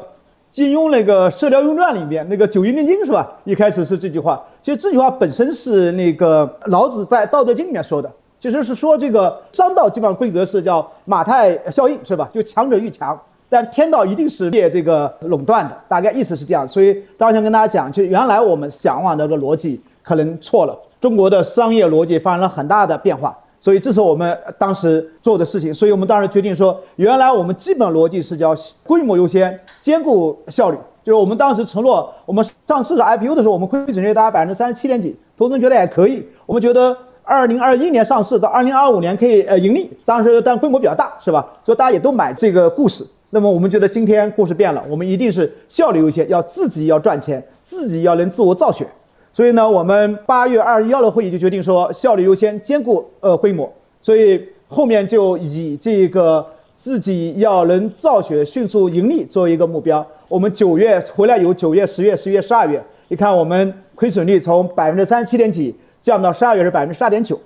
[0.51, 3.31] 金庸那个《射雕英雄传》里面那个九阴真经是吧？
[3.45, 8.11] 一开始是这句话，其实这句话本身是那个老子在《道德经》里面说的。
[8.41, 12.31] 其实是说这个商道基本上规则是叫马太效应，是吧？
[12.33, 16.67] 就强者愈强，但天道一定是列这个垄断的，大概意思是这样。
[16.67, 25.75] 所以当时跟大家讲，就原来我们向往的这个逻辑可能错了，中国的商业逻辑发生了很大的变化，所以这是我们当时做的事情。
[25.75, 30.77] 所以我们当时决定说，原来我们基本逻辑是叫规模优先，兼顾效率。
[31.03, 36.97] 就是我们当时承诺，我们上市的 IPO 的时候，我们亏损率大概百分之三十七点几，投资人觉得也可以，我们觉得。
[37.29, 41.47] 二零二一年上市到二零二五年可以呃盈利，当时但规模比较大是吧？
[41.63, 43.07] 所以大家也都买这个故事。
[43.29, 48.87] 那么我们觉得今天故事变了，我们一定是效率优先，要自己要赚钱，自己要能自我造血。
[49.35, 53.71] 所以呢，我们八月二十一号的会议就决定说效率优先，兼顾呃规模。
[54.01, 56.45] 所以后面就以这个
[56.79, 60.05] 自己要能造血、迅速盈利作为一个目标。
[60.29, 65.77] 我们九月回来有九月、十月、十一月、十二月，你看我们亏损率从百分之三十七点几。
[66.09, 67.39] 降到十二月是百分之十二点九，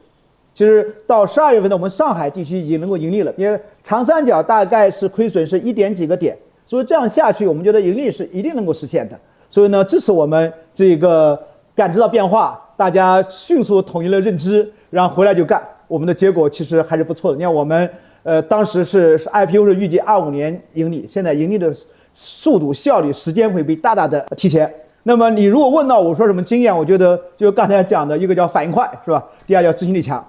[0.55, 9.19] 其实到十二月份呢，我们上海地区已经能够盈利了，因为长三角大概是亏损是一点几个点，所以这样下去，我们觉得盈利是一定能够实现的。
[9.51, 11.37] 所以呢，这是我们这个
[11.75, 17.37] 感知到变化，大家迅速统一了认知，然后回来就干，我们的结果其实还是不错的。
[17.37, 17.91] 你看我们
[18.23, 21.75] 呃当时是 IPO 是预计二五年盈利，现在盈利的
[22.15, 24.73] 速度、效率、时间会被大大的提前。
[25.05, 29.23] 那么你如果问到我说什么经验，我觉得就刚才讲的一个叫反应快，是吧？
[29.47, 30.25] 第二叫执行力强。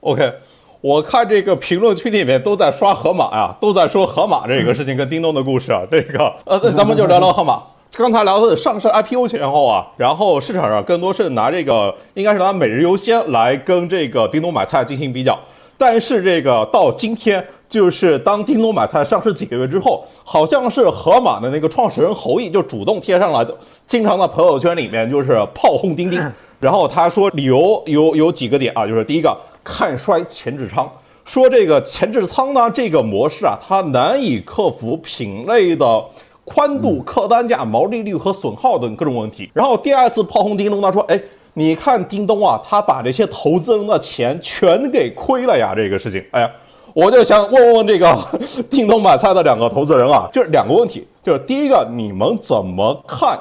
[0.00, 0.30] OK，
[0.80, 5.82] 我看这个评论区里面都在刷河马呀，都在说河马这个事情跟叮咚的故事啊。
[5.90, 7.62] 这个呃，那咱们就聊聊河马。
[7.94, 15.38] 刚才聊的上市 IPO 前后啊，然后市场上更多是拿这个应该是拿每日优先来跟这个叮咚买菜进行比较，
[15.78, 17.42] 但是这个到今天。
[17.72, 23.42] 就是当叮咚买菜上市几个月之后，好像是盒马的那个创始人侯毅就主动贴上了，
[23.86, 26.20] 经常在朋友圈里面就是炮轰钉钉。
[26.60, 30.86] 然后他说理由有有几个点啊，就是第一个看衰前置仓，
[31.24, 36.04] 说这个前置仓呢这个模式啊，它难以克服品类的
[36.44, 39.50] 宽度、客单价、毛利率和损耗等各种问题。
[39.54, 41.18] 然后第二次炮轰叮咚，他说，哎，
[41.54, 46.50] 你看叮咚啊，他把这些投资人的钱全给亏了呀，这个事情，哎呀。
[46.94, 48.16] 我就想问问这个
[48.68, 53.38] 叮咚买菜的两个投资人啊，就是两个问题，就是第一个，你们怎么看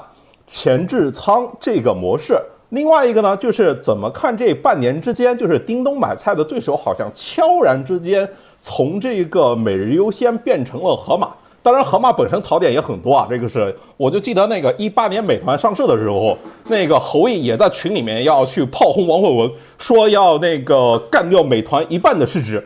[0.47, 2.39] 前置仓这个模式。
[2.69, 8.25] 另外一个呢，就是怎么看这半年之间，就是叮咚买菜的对手好像悄然之间
[8.61, 11.29] 从这个每日优先变成了盒马。
[11.61, 13.27] 当然，盒马本身槽点也很多啊。
[13.29, 16.37] 这个是，我就记得那个一八年美团上市的时候，
[16.69, 22.65] 那个侯毅也在群里面要去炮轰王慧文，说要那个干掉美团一半的市值。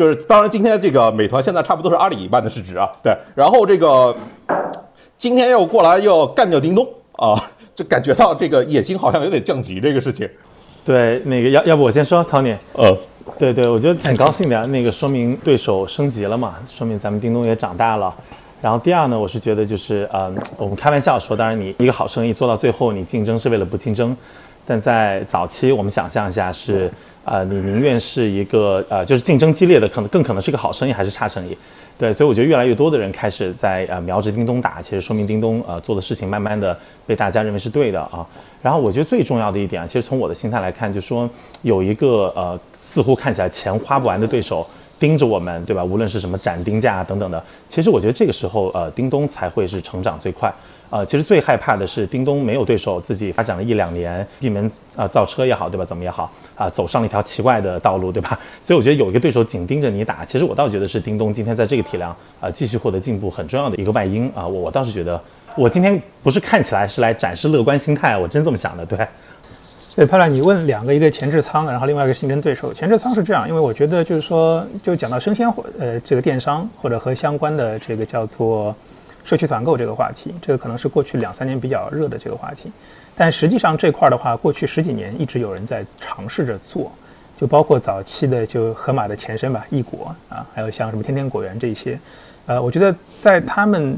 [0.00, 2.88] 就是，当然今天这个美团现在差不多是阿里一半的市值啊。
[3.02, 4.16] 对，然后这个
[5.18, 7.34] 今天又过来要干掉叮咚啊。
[7.74, 10.28] 就感觉到这个野心好像有点降级，这个事情。
[10.84, 12.54] 对，那个要要不我先说，Tony。
[12.72, 12.94] 呃，
[13.38, 18.12] 对对，我觉得挺高兴的，那个说明对手升级了嘛，说明咱们叮咚也长大了。
[18.60, 24.14] 然后第二呢，我是觉得就是，嗯，我们开玩笑说，当然你一个好生意做到最后，你竞争是为了不竞争，
[24.70, 26.88] 但在早期我们想象一下是，
[27.24, 31.58] 呃，你宁愿是一个呃，就是竞争激烈的，可能更可能是个好生意还是差生意。
[31.98, 38.24] 对，所以我觉得越来越多的人开始在呃瞄着叮咚打，其实说明叮咚呃做的事情慢慢的被大家认为是对的啊。
[38.62, 41.28] 然后我觉得最重要的一点啊，其实从我的心态来看，就说
[41.62, 44.64] 有一个呃似乎看起来钱花不完的对手
[45.00, 45.82] 盯着我们，对吧？
[45.82, 50.54] 无论是什么斩钉价等等的，其实我觉得这个时候呃叮咚才会是成长最快。
[50.90, 55.84] 呃，其实最害怕的是叮咚没有对手，自己发展了一两年，闭门啊造车也好，对吧？
[55.84, 58.36] 怎么也好啊，走上了一条奇怪的道路，对吧？
[58.60, 64.44] 所以我觉得有一个对手紧盯着你打，其实我倒觉得是叮咚今天在这个体量啊继续获得进步很重要的一个外因啊。
[64.44, 65.16] 我我倒是觉得，
[65.54, 68.98] 我今天不是看起来是来展示乐观心态，我真这么想的，对。
[69.94, 72.74] 对，漂亮，你问两个，一个前置仓，然后另外一个竞争对手。
[72.74, 78.74] 前置仓是这样，因为我觉得就是说，就讲到生鲜或呃这个电商或者和相关的这个叫做。
[79.30, 82.68] 社区团购这个话题，这个可能是过去两三年比较热的这个话题，
[83.14, 86.90] 但实际上这块的话，过去十几年一直有人在尝试着做，
[87.36, 91.96] 就包括早期的就盒马的前身吧，易果啊，还有像什么天天果园这些，
[92.46, 93.96] 呃，我觉得在他们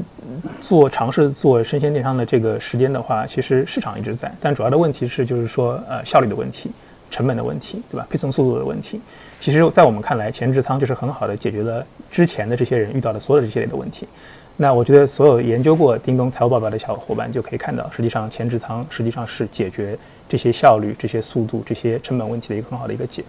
[0.61, 6.69] 做尝试做生鲜电商的这个时间的话，其实市场一直在，但主要的问题是就是说呃效率的问题、
[7.09, 8.05] 成本的问题，对吧？
[8.07, 9.01] 配送速度的问题，
[9.39, 14.07] 其实，在我们看来，前置仓就是很好的解决了之前的这些人遇到的所有的这些类的问题。
[14.55, 19.97] 那我觉得，所有研究过叮咚财务报表的小伙伴就可以看到，实际上前置仓实际上是解决
[20.29, 23.23] 这些效率、这些速度、这些成本问题的一个很好的一个解。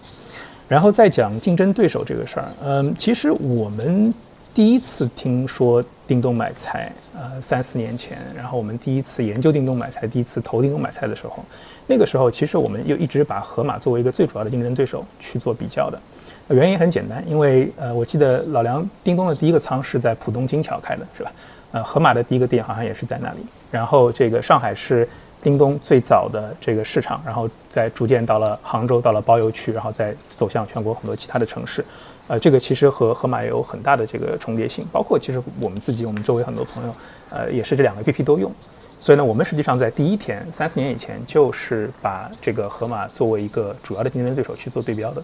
[0.69, 4.13] 然后再讲竞争对手这个事儿，嗯，其实我们
[4.53, 11.43] 第一次听说叮咚买菜，呃，三四年前，然后我们第一次研究叮咚买菜，第一次投叮咚买菜的时候，
[11.87, 15.99] 那个时候其实我们又一直把盒马作为一个最主要的竞争对手去做比较的。
[16.49, 21.33] 原因很简单，因为呃，我记得老梁叮咚的第一个仓是在浦东金桥开的，是吧？
[21.73, 23.39] 呃，盒马的第一个店好像也是在那里。
[23.71, 25.09] 然后这个上海是
[25.43, 31.85] 叮咚最早的这个市场，然后再逐渐到了杭州，到了包邮区，然后再走向全国很多其他的城市。
[32.29, 36.95] 呃，这个其实和盒马有很大的这个重叠性，包括其实我们自己，我们周围很多朋友，
[37.31, 38.53] 呃，也是这两个 APP 都用。
[39.01, 45.23] 所以呢，我们实际上在第一天三四年以前，就是把这个盒马作为一个主要的竞争对手去做对标的。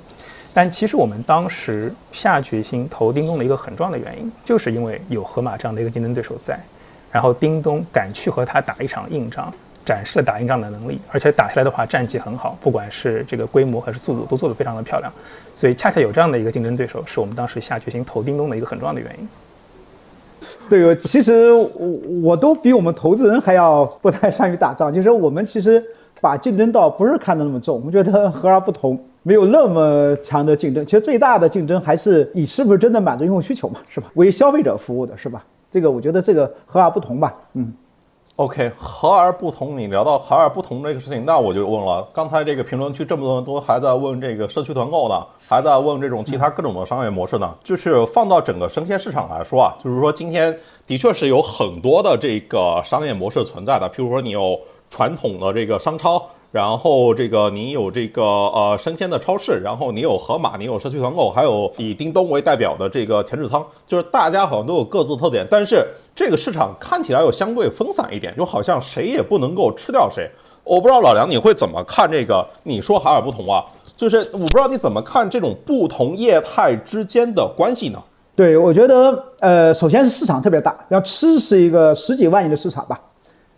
[0.53, 6.59] 但其实我们当时下决心投叮咚的一个很重要的原因，就是因为有盒马这样的一个竞争对手在，
[7.13, 9.53] 然后叮咚敢去和他打一场硬仗，
[9.87, 15.13] 展示了打硬仗的能力，而且打下来的话战绩很好，不管是这个规模还是速度都做得非常的漂亮，
[15.55, 19.29] 所以恰恰有这样的一个竞争对手，是我们当时下决心投叮咚的一个很重要的原因。
[20.69, 21.71] 对，其实我
[22.23, 25.85] 我都比我们投资人还要不太善于打仗，就是我们其实
[26.21, 28.99] 把竞争倒不是看得那么重，我们觉得和而不同。
[29.22, 34.11] 没有那么强的竞争，其实最大的竞争还是你是不是真的满足用户需求嘛，是吧？
[34.14, 35.44] 为消费者服务的是吧？
[35.70, 37.35] 这个我觉得这个和而不同吧。
[37.52, 37.72] 嗯
[38.37, 39.78] ，OK，和而不同。
[39.78, 47.54] 你聊到和而不同这个事情，那我就问了，刚才这个评论区这么多人都还在问这个社区团购呢，还在问这种其他各种的商业模式呢。
[47.62, 54.59] 就是放到整个生鲜市场来说啊，就是说今天的确是有很多的这个商业模式存在的，譬如说你有
[54.90, 56.22] 传统的这个商超。
[56.53, 70.29] 然后这个你有这个呃生鲜的超市，然后你有盒马，你有社区团购，还有以叮咚为代表的这个前置仓，就是大家好像都有各自特点，但是这个市场看起来又相对分散一点，就好像谁也不能够吃掉谁。
[70.64, 72.44] 我不知道老梁你会怎么看这个？
[72.64, 73.64] 你说海尔不同啊，
[73.96, 78.03] 就是我不知道你怎么看这种不同业态之间的关系呢？
[78.35, 83.00] 对，我觉得呃，首先是市场特别大，要吃是一个十几万亿的市场吧。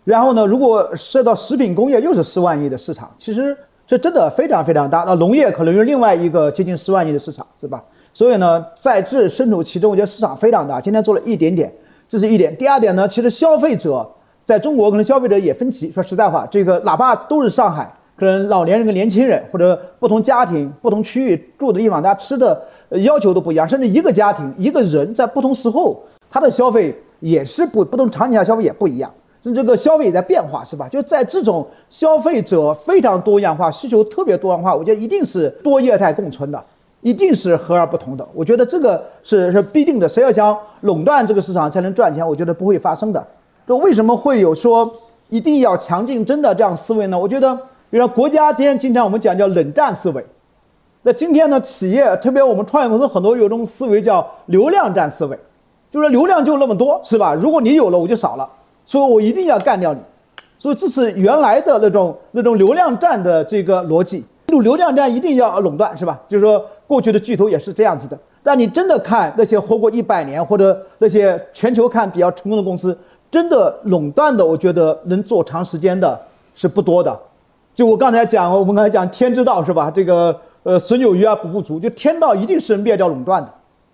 [0.03, 5.03] 然后呢，如果涉及到食品工业，又是四万亿的市场，其实这真的非常非常大。
[5.07, 7.81] 那农业可能是另外一个接近四万亿的市场，是吧？
[8.13, 10.79] 所以呢，在这身处其中，我觉得市场非常大。
[10.81, 11.73] 今天做了一点点，
[12.07, 12.55] 这是一点。
[12.57, 14.07] 第二点呢，其实消费者
[14.45, 15.91] 在中国可能消费者也分歧。
[15.91, 29.09] 说实在话，这个哪怕都是上海，可能老年人跟年轻人或者不同家庭、不同区域住的地方，大家吃的要求都不一样，甚至一个家庭一个人在不同时候，他的消费也是不不同场景下消费也不一样。
[29.51, 30.87] 这个消费也在变化，是吧？
[30.87, 36.63] 就在这种消费者非常多样化、需求特别多样化，我觉得一定是多业态共存的，
[37.01, 38.25] 一定是和而不同的。
[38.33, 40.07] 我觉得这个是是必定的。
[40.07, 43.25] 谁要想垄断这个市场才能赚钱，我觉得不会发生的。
[43.67, 44.89] 这为什么会有说
[45.29, 47.19] 一定要强竞争的这样思维呢？
[47.19, 47.53] 我觉得，
[47.89, 50.25] 比如说国家间经常我们讲叫冷战思维，
[51.01, 55.37] 那今天呢，企业特别我们创业公司很多有种思维叫流量战思维，
[55.91, 57.33] 就是流量就那么多，是吧？
[57.33, 58.47] 如果你有了，我就少了。
[58.85, 59.99] 所以我一定要干掉你，
[60.59, 64.25] 所以这是原来的那种那种流量战的这个逻辑。
[64.47, 66.19] 这种流量战一定要垄断，是吧？
[66.27, 68.19] 就是说过去的巨头也是这样子的。
[68.43, 72.95] 但你真的看那些活过一百年或者那些全球看比较成功的公司，
[73.31, 76.19] 真的垄断的，我觉得能做长时间的
[76.53, 77.17] 是不多的。
[77.73, 79.89] 就我刚才讲，我们刚才讲天之道是吧？
[79.89, 83.51] 这个呃，损有余而补不足，就天道一定是灭掉垄断的。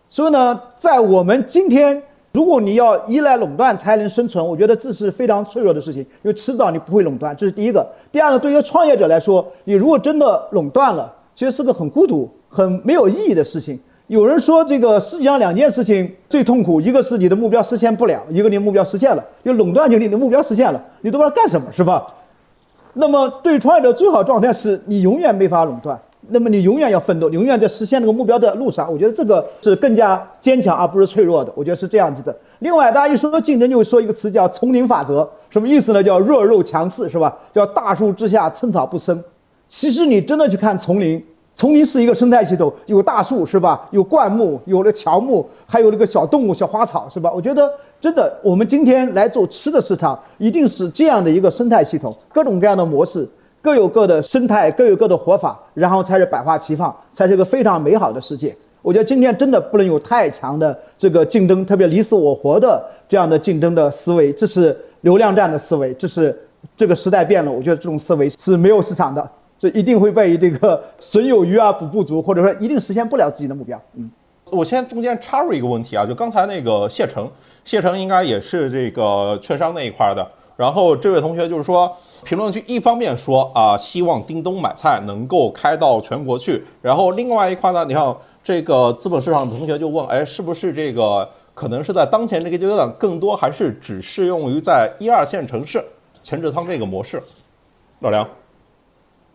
[0.09, 2.01] 所以呢，在我们今天。
[2.31, 7.85] 如果你要依赖垄断才能生存，我觉得这是非常脆弱的事情，因为迟早你不会垄断，这是第一个。
[8.11, 13.79] 第二个，对于创业者来说，你如果真的垄断了，其实是个很孤独、很没有意义的事情。
[14.07, 22.05] 有人说，这个世界上两件事情最痛苦，一个是你的目标实现不了，一个你目标实现了，就垄断就你的目标实现了，你都不知道干什么，是吧？
[22.93, 25.99] 那么对创业者最好状态是你永远没法垄断。
[26.29, 28.91] 那么你永远要奋斗，永远在实现那个目标的路上。
[28.91, 31.51] 我觉得这个是更加坚强而不是脆弱的。
[31.55, 32.35] 我觉得是这样子的。
[32.59, 36.03] 另外，大家一说到竞争，就会说一个词叫“丛林法则”，什么意思呢？
[36.03, 37.37] 叫弱肉强食，是吧？
[37.53, 39.23] 叫大树之下寸草不生。
[39.67, 41.23] 其实你真的去看丛林，
[41.55, 43.87] 丛林是一个生态系统，有大树是吧？
[43.91, 47.31] 有灌木，有了乔木，还有那个小动物、小花草是吧？
[47.33, 53.27] 我觉得真的，我们今天来做吃的市场，一定是这样的一个生态系统，各种各样的模式。
[53.61, 58.55] 各有各的生态，各有各的活法，然后才是百花齐放，才是一个非常美好的世界。
[58.81, 66.37] 我觉得今天真的不能有太强的这个竞争，特别你死我活的这样的竞争的思维，这是流量战的思维，这是
[66.77, 67.51] 这个时代变了。
[67.51, 69.29] 我觉得这种思维是没有市场的，
[69.59, 73.77] 所以一定会被这个损有余而补不足，或者说一定实现不了自己的目标。
[73.95, 74.09] 嗯，
[74.49, 77.29] 我先中间插入一个问题啊，就刚才那个谢成，
[77.65, 80.25] 谢成应该也是这个券商那一块的。
[80.59, 81.89] 然后这位同学就是说，
[82.25, 95.81] 评论区一方面说啊，希望叮咚买菜能够开到全国去，然后另外一块呢，你看这个资本市场的同学就问，哎，是不是这个可能是在当前这个阶段，更多还是只适用于在一二线城市
[96.21, 97.23] 前置仓这个模式？
[98.01, 98.27] 老梁，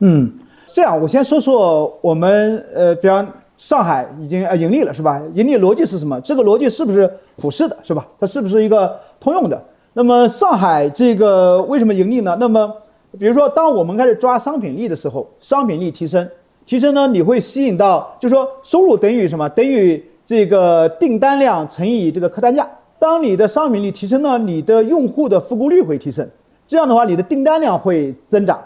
[0.00, 0.30] 嗯，
[0.66, 5.18] 这样我先说说我们呃，比方上海已经呃盈利了是吧？
[5.32, 6.20] 盈利逻辑是什么？
[6.20, 8.06] 这个逻辑是不是普世的，是吧？
[8.20, 9.64] 它是不是一个通用的？
[9.96, 12.36] 那么上海这个为什么盈利呢？
[12.40, 12.74] 那么
[13.16, 16.28] 比如说，当我们开始抓商品力的时候，商品力提升，
[16.66, 19.48] 提升呢，你会吸引到，就是说收入等于什么？
[19.50, 22.68] 等于这个订单量乘以这个客单价。
[22.98, 26.28] 当你的商品力提升呢，你的用户的复购率会提升，
[26.66, 28.60] 这样的话，你的订单量会增长，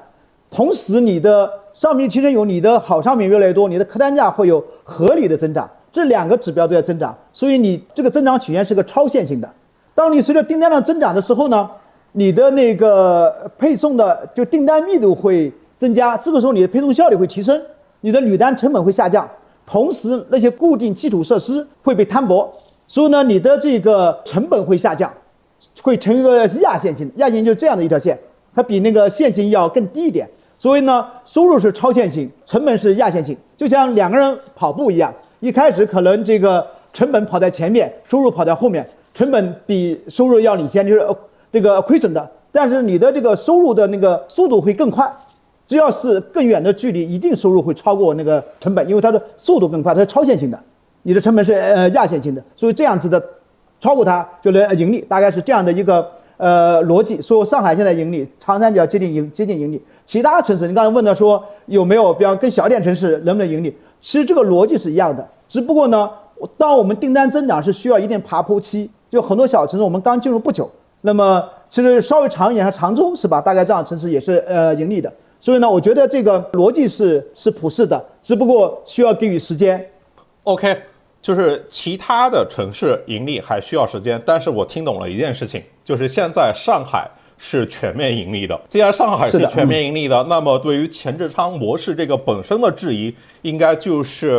[0.51, 9.53] 同时你的商品提升有你的好商品越来越多，你的客单价会有合理的增长，这两个指标都在增长，所以你这个增长曲线是个超线性的。
[9.99, 11.69] 当你随着订单量增长的时候呢，
[12.13, 17.61] 你的那个配送的就订单密度会增加，这个时候你的配送效率会提升，
[18.03, 19.29] 你的履单成本会下降，
[19.67, 22.49] 同时那些固定基础设施会被摊薄，
[22.87, 25.13] 所以呢，你的这个成本会下降，
[25.83, 28.17] 会成一个亚线性，亚线性就是这样的一条线，
[28.55, 38.89] 它比那个线性要更低一点，所以呢，收入是超线性，成本是亚线性，就像两个人跑步一样，一开始可能这个成本跑在前面，收入跑在后面。
[39.19, 41.05] 成本比收入要领先，就是
[41.51, 45.13] 这个亏损的，但是你的这个收入的那个速度会更快。
[45.67, 50.61] 只要是更远的距离，一定收入会超过那个成本，因为它的速度更快，它是超线性的。
[51.03, 53.21] 你的成本是呃亚线性的，所以这样子的
[53.81, 57.21] 超过它就能盈利，大概是这样的一个呃逻辑。
[57.21, 63.77] 所以上海现在盈利，长三角接近盈接近盈利，其他城市你刚才问的说有没有比方更小点城市能不能盈利？
[64.01, 66.09] 其实这个逻辑是一样的，只不过呢，
[66.57, 68.89] 当我们订单增长是需要一定爬坡期。
[69.11, 73.41] 就很多小城市，我们刚进入不久，那么其实稍微长一点，像常州是吧？
[73.41, 75.13] 大概这样城市也是呃盈利的。
[75.41, 79.89] 所以呢，我觉得这个逻辑是是普世的，只不过需要给予时间。
[80.43, 80.77] OK，
[81.23, 88.61] 就是其他的城市盈利还需要时间，但是我听懂了一件事情，就是现在上海是全面盈利的。
[88.69, 94.33] 既然上海是全面盈利的，那么对于前置仓模式这个本身的质疑，应该就是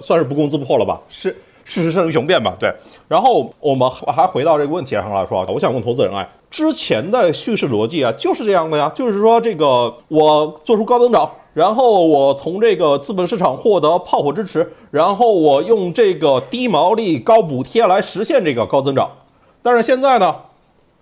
[0.00, 0.98] 算是不攻自破了吧？
[1.08, 1.36] 是。
[1.68, 2.72] 事实胜于雄辩吧，对。
[3.06, 19.10] 然后我们还回到这个问题上来说，我想问投资人，哎，之前的叙事逻辑啊，就是这样的呀，就是说这个我做出高增长，然后我从这个资本市场获得炮火支持，然后我用这个低毛利高补贴来实现这个高增长。
[19.60, 20.34] 但是现在呢，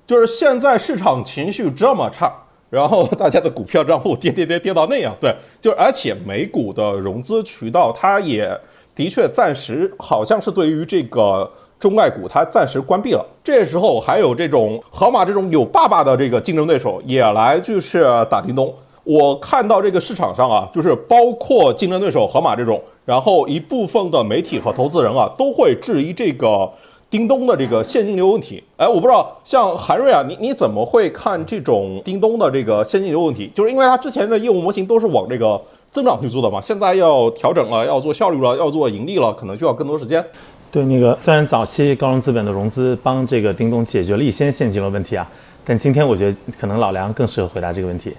[0.05, 2.33] 就是现在市场情绪这么差，
[2.71, 8.59] 然后大家的股票账户跌跌跌跌到那样，对，就是而且美股的融资渠道，它也
[8.97, 13.25] 的确暂时好像是对于这个中概股它暂时关闭了。
[13.45, 18.75] 这时候还有这种盒马这种有爸爸的这个竞争对手也来就是打叮咚。
[19.05, 26.69] 我看到这个市场上啊，就是包括竞争对手盒马这种，然后一部分的媒体和投资人啊，都会质疑这个
[27.09, 28.65] 叮咚的这个现金流问题。
[28.77, 33.49] 哎，我不知道像韩瑞啊，你你怎么会看这种叮咚的这个现金流问题？
[33.55, 40.25] 就是因为它之前的业务模型都是往这个增长去做的嘛，现在要调整了，要做效率了，要做盈利了，可能需要更多时间。
[40.71, 45.27] 对，那个虽然早期高融资本的融资帮这个叮咚解决了一些现金流问题啊，
[45.65, 48.15] 但今天我觉得可能老梁更适合回答这个问题。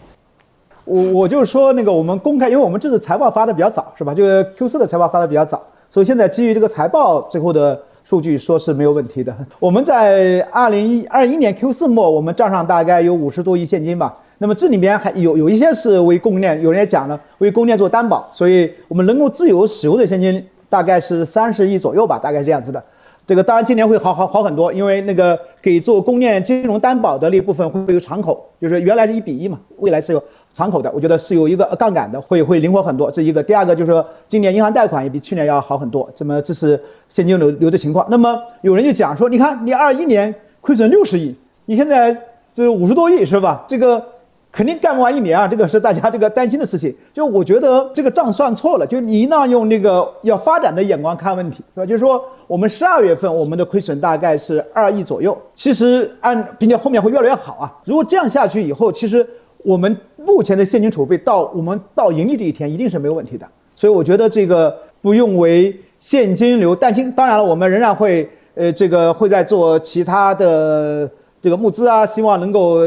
[0.85, 4.13] 我我就是说，那个我们公开，因为我们这次财报发的比较早，是吧？
[4.13, 9.35] 就是 Q 四的财报发的比较早，所以现在基于这个财报最后的数据，说是没有问题的。
[9.59, 14.15] 我们在二零一二一年 Q 四末，我们账上大概有五十多亿现金吧。
[14.37, 22.83] 那么这里面还有有一些是为供应链，有人也讲了，为供应链做担保，所以我们能够自由使用的现金大概是三十亿左右吧，大概是这样子的。
[23.25, 30.23] 这个当然今年会好好好很多，因为那个给做供应链金融担保的那部分会有敞口，就是原来是一比一嘛，未来是有。
[30.53, 33.11] 敞口的，我觉得是有一个杠杆的，会会灵活很多。
[33.11, 36.09] 这一个，第二个就是说，今年银行贷款也比去年要好很多。
[36.15, 38.03] 这么这是现金流流的情况。
[38.09, 41.35] 那么有人就讲说，你看你二一年亏损六十亿，
[41.65, 42.17] 你现在
[42.55, 43.65] 这五十多亿是吧？
[43.67, 44.03] 这个
[44.51, 46.95] 肯定干不完一年啊，这个是大家这个担心的事情。
[47.13, 51.85] 就我觉得这个账算错了，就你一定要用那个要发展的眼光看问题，是吧？
[51.85, 57.71] 就是说我们十二月份我们的亏损大概是二亿左右，其实按并且后面会越来越好啊。
[57.85, 59.27] 如果这样下去以后，其实。
[59.63, 63.45] 我们目前的现金储备到我们到盈利这一天一定是没有问题的，
[63.75, 67.11] 所以我觉得这个不用为现金流担心。
[67.11, 71.09] 当然了，我们仍然会呃这个会在做其他的
[71.41, 72.77] 这个募资啊，希望能够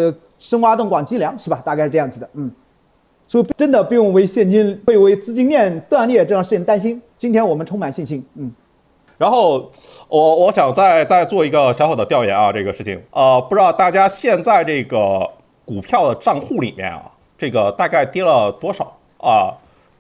[0.41, 1.62] 深挖洞广积粮，是吧？
[1.64, 2.51] 大概是这样子的，嗯。
[3.28, 7.01] 所以真的不用为现金、被为资金链断裂这样事情担心。
[7.16, 8.51] 今天我们充满信心，嗯。
[9.16, 9.70] 然后
[10.09, 15.30] 我我想再再做一个小小的调研啊，这个事情，呃，不知道大家现在这个。
[15.62, 17.01] 股票的账户里面啊，
[17.38, 19.55] 这个大概跌了多少啊？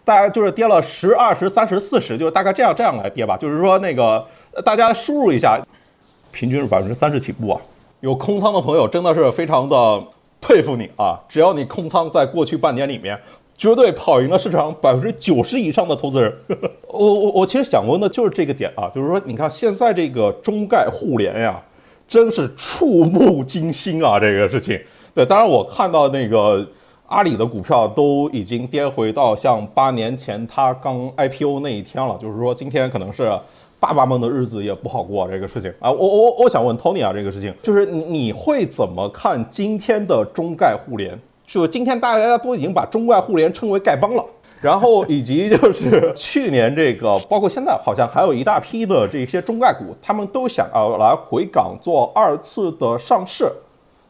[0.04, 3.36] 大概就是跌了十、二十、三十、四十，就是大概这样这样来跌吧。
[3.36, 4.26] 就是说那个
[4.64, 5.64] 大家输入一下，
[6.32, 7.60] 平均是百分之三十起步啊。
[8.00, 10.02] 有空仓的朋友真的是非常的
[10.40, 11.20] 佩服你啊！
[11.28, 13.18] 只要你空仓在过去半年里面，
[13.56, 16.34] 绝对跑赢了市场百分之九十以上的投资人。
[16.88, 21.62] 我我我其实想问的就是这个点啊，就是说你看现在这个中概互联呀，
[22.08, 24.80] 真是触目惊心啊，这个事情。
[25.14, 26.66] 对，当然我看到那个
[27.06, 33.30] 阿里的股票都已经跌回到像八年前它刚 IPO 那一天了，就是说今天可能是
[33.80, 35.90] 爸爸们的日子也不好过这个事情啊。
[35.90, 41.18] 我我我想问 Tony 啊，这个事情就是你你会怎么看今天的中概互联？
[41.46, 44.24] 就今天大家都已经把中概互联称为丐帮了，
[44.60, 53.50] 然后以及就是去年这个，包括现在好像还有一大批的这些中概股，他们都想要来回港做二次的上市。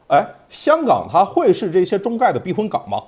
[0.08, 3.00] 哎，香港它会是这些中概的避风港吗？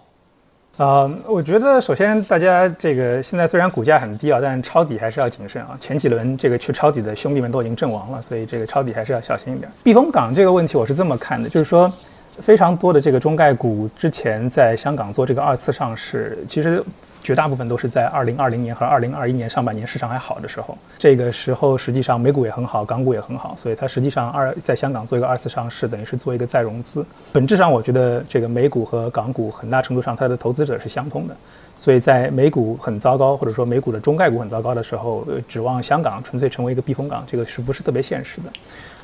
[0.78, 5.76] 啊，我觉得首先大家这个现在虽然股价很低啊，但抄底还是要谨慎啊。
[5.80, 9.70] 前几轮这个去抄底的兄弟们都已经阵亡了，所以这个抄底还是要小心一点。
[9.84, 11.92] 避风港这个问题我是这么看的，就是说
[12.38, 16.82] 非常多的这个中概股之前在香港做这个二次上市，其实。
[17.22, 27.04] 绝大部分都是在二零二零年和二零二一年上半年市场还好的时候，这个时候实际上美股也很好，港股也很好，所以它实际上二在香港做一个二次上市，等于是做一个再融资。
[27.32, 31.36] 本质上，我觉得这个美股和港股很大程度上它的投资者是相通的，
[31.78, 38.50] 所以在美股很糟糕或者说美股的中概股很糟糕的时候，指望香港纯粹成为一个避风港，这个是不是特别现实的？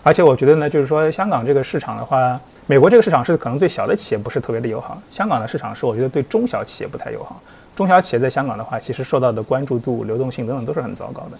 [0.03, 7.41] 而且我觉得呢，就是说香港这个市场的话，美国这个市场是可能对小的企业不是特别的友好，香港的市场是我觉得对中小企业不太友好。
[7.79, 11.39] 中小企业在香港的话，其实受到的关注度、流动性等等都是很糟糕的，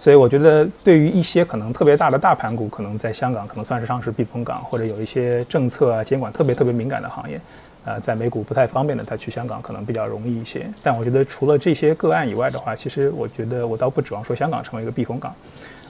[0.00, 7.40] 所以我觉得对于一些可能特别大的大盘股，可能在香港可能算是上市避风港，或者有一些政策啊监管特别特别敏感的行业，
[7.84, 10.66] 呃，在美股不太方便的，他去香港可能比较容易一些。
[10.82, 15.32] 但我觉得除了这些个案以外的话，其实我觉得我倒不指望说香港成为一个避风港。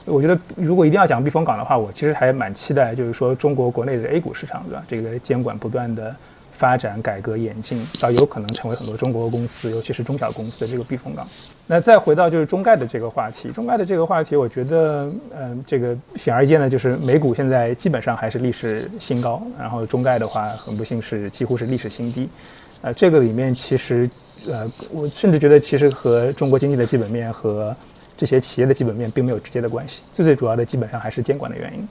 [0.05, 4.83] 我觉得如果一定要讲避风港的话，我其实还蛮期待，就是说中国国内的 A 股市场，对吧？
[4.87, 6.15] 这个监管不断的。
[6.57, 11.27] 发展、改革、演进，到有可能成为很多中国公司，尤其是中小公司的这个避风港。
[11.67, 22.27] 那再回到就是中概的这个话题，中概的这个话题，我觉得，嗯，这个显而易见的就是美股现在基本上还是历史新高，然后中概的话，很不幸是几乎是历史新低。
[22.81, 24.09] 呃，这个里面其实，
[24.47, 27.75] 呃，我甚至觉得其实和中国经济的基本面和
[28.15, 31.87] 这些企业的基本面并没有直接的关系，最最主要的基本上还是监管的原因。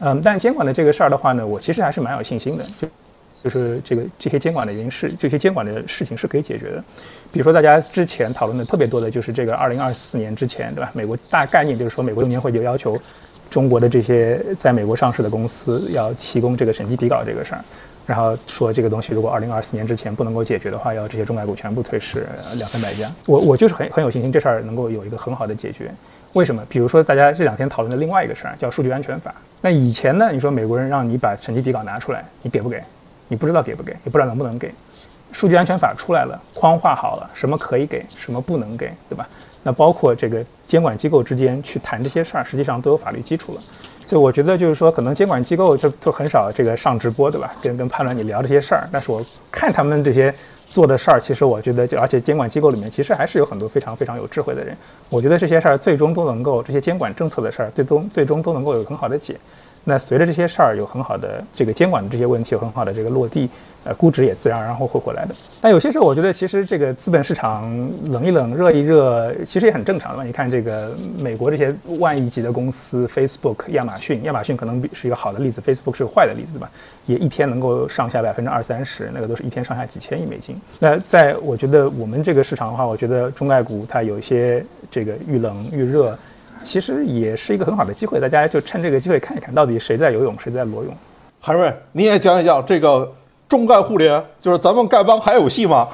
[0.00, 2.88] 嗯，但监管的这个事儿的话呢，我其实还是蛮有信心的，就
[3.44, 6.82] 就是这个这些监管的原因是这些监管的事情是可以解决的。
[7.30, 10.90] 比如说大家之前讨论的特别多的就是这个二零二四年之前，对吧？
[10.94, 12.98] 美国大概念就是说美国六年会就要求
[13.50, 17.62] 中国的这些在美国上市的公司要提供这个审计底稿这个事儿。
[18.06, 22.26] 然后说这个东西如果二零二四年之前不能够解决的话，要这些中概股全部退市
[22.56, 23.10] 两三百家。
[23.26, 25.90] 我我就是很很有信心这事儿能够有一个很好的解决。
[26.32, 26.62] 为什么？
[26.68, 29.34] 比如说大家这两天讨论的另外一个事儿叫数据安全法。
[29.60, 32.82] 那以前呢，你说美国人让你把审计底稿拿出来，你给不给？
[33.34, 34.72] 你不知道给不给，也不知道能不能给。
[35.32, 39.28] 数据安全法出来了，框画好了，什么可以给，什么不能给，对吧？
[39.64, 43.60] 那包括这个监管机构之间去谈这些事儿，实际上都有法律基础了。
[44.06, 47.52] 所以我觉得就是说，可能监管机构就就很少这个上直播，对吧？
[47.60, 48.88] 跟跟判断你聊这些事儿。
[48.92, 49.20] 但是我
[49.50, 50.32] 看他们这些
[50.68, 54.76] 做的事儿，其实我觉得就而且监管机构里面其实还是有很多非常非常有智慧的人。
[55.08, 59.36] 我觉得这些事儿最终都能够这些监管政策的事儿，最终最终都能够有很好的解。
[59.84, 63.48] 那随着这些事儿有很好的这个监管的这些问题有很好的这个落地。
[63.86, 65.34] 呃，估值也自然而然会回来的。
[65.60, 67.70] 但有些时候，我觉得其实这个资本市场
[68.04, 70.24] 冷一冷、热一热，其实也很正常的。
[70.24, 76.70] 你看这个美国这些万亿级的公司，Facebook、亚马逊，亚马逊可能是一个好的例子，Facebook 是个坏的例子吧？
[77.04, 80.58] 也一天能够上下百分之二三十，那个都是一天上下几千亿美金。
[80.78, 86.18] 那在我觉得我们这个市场的话，我觉得中概股它有一些这个遇冷遇热，
[86.64, 90.92] 其实也是一个很好的机会，大家就趁这个机会看一看到底谁在游泳，谁在裸泳。
[91.40, 93.12] 韩瑞，你也讲一讲这个。
[93.46, 95.86] 中概互联就是咱们丐帮还有戏吗？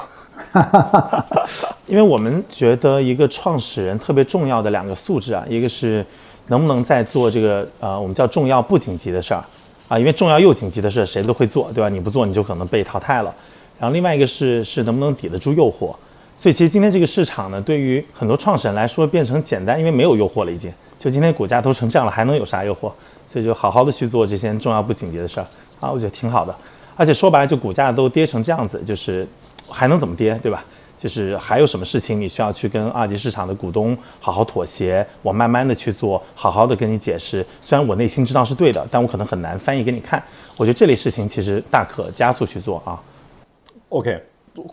[1.87, 6.07] 因为我们觉得一个创始人特别重要的两个素质啊，一个是
[6.47, 9.45] 能不能在做这个呃我们叫重要不紧急的事儿
[9.89, 11.89] 啊，因为重要又紧急的事谁都会做，对吧？
[11.89, 13.35] 你不做你就可能被淘汰了。
[13.79, 15.95] 然后另外一个是是能不能抵得住诱惑。
[16.41, 20.73] 所以其实今天这个市场呢，对于很多创始人来说变成简单，因为没有诱惑了已经。
[20.99, 22.91] 就今天股价都成这样了，还能有啥诱惑？
[23.27, 25.47] 所以就好好的去做这些重要不紧急的事儿
[25.81, 26.57] 啊，我觉得挺好的。
[26.97, 29.29] 而且说白了，就股价都跌成这样子，就是
[29.69, 30.65] 还能怎么跌，对吧？
[30.97, 35.07] 就是还有什么事情你需要去跟二级市场的股东好好妥协？
[35.21, 37.45] 我慢慢的去做，好好的跟你解释。
[37.61, 40.23] 虽然我内心知道是对的，但我可能很难翻译给你看。
[40.57, 42.99] 我觉得这类事情其实大可加速去做啊。
[43.91, 44.19] OK，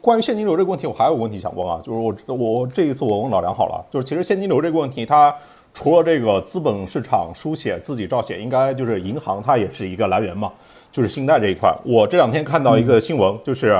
[0.01, 5.33] 关于现金流这个问题，我还有个问题想问啊，就是我我这一次我问老梁好了，就是其实现金流这个问题，它
[5.73, 10.51] 除了这个资本市场书写自己照写，应该就是银行它也是一个来源嘛。
[10.89, 13.77] 就是信贷这一块，我这两天看到一个新闻，就是，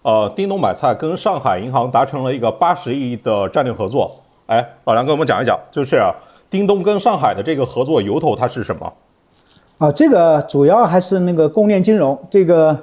[0.00, 4.10] 呃，叮咚买菜跟上海银行达成了一个八十亿的战略合作。
[4.46, 6.00] 哎，老梁跟我们讲一讲，就是
[6.48, 8.90] 叮咚跟上海的这个合作由头它是什么？
[9.76, 12.18] 啊，这个主要还是那个供链金融。
[12.30, 12.78] 这个，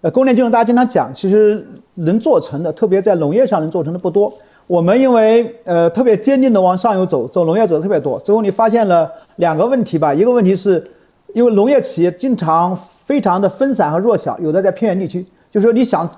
[0.00, 1.66] 呃，供链金融大家经常讲，其实
[1.96, 4.32] 能做成的，特别在农业上能做成的不多。
[4.66, 8.18] 我们因为呃特别坚定的往上游走，走农业走的特别多。
[8.20, 10.82] 最后你发现了两个问题吧，一个问题是，
[11.34, 12.74] 因为农业企业经常。
[13.06, 15.24] 非常的分散和弱小，有的在偏远地区。
[15.52, 16.10] 就是说，你想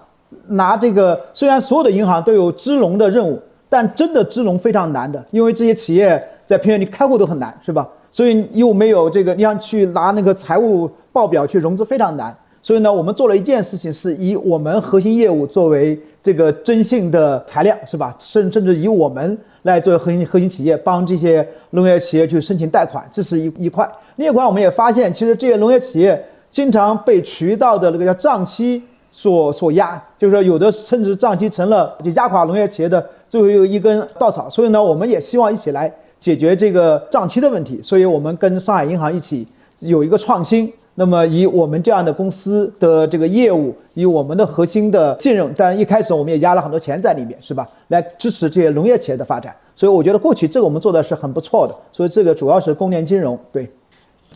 [0.46, 7.86] 拿这个，虽然所有的银行都有支农的任务，但真的支农非常难的，因为这些企业在偏远地开户都很难，是吧？
[8.10, 12.34] 所以又没有这个，你想去拿那个财务报表去融资非常难。
[12.68, 18.14] 所以呢，我们做了一件事情，是以我们核心业务作为这个征信的材料，是吧？
[18.18, 23.90] 甚甚至以我们来作为核心核心企业，帮这些农业企业去申请贷款，这是一一块。
[24.16, 26.22] 另一块，我们也发现，其实这些农业企业。
[26.50, 34.48] 经常被渠道的那个叫账期所所压，就是说有的甚至账期成了就压垮农业企业的最后一根稻草。
[34.50, 35.90] 所以呢，我们也希望一起来
[36.20, 37.80] 解决这个账期的问题。
[37.82, 39.46] 所以我们跟上海银行一起
[39.78, 47.64] 有一个创新，那么以我们这样的公司的这个业务，以我们的核心的信任，但一开始我们也压了很多钱在里面，是吧？
[47.86, 49.54] 来支持这些农业企业的发展。
[49.76, 51.74] 所以我觉得过去这个我们做的是很不错的。
[51.92, 53.70] 所以这个主要是供链金融，对。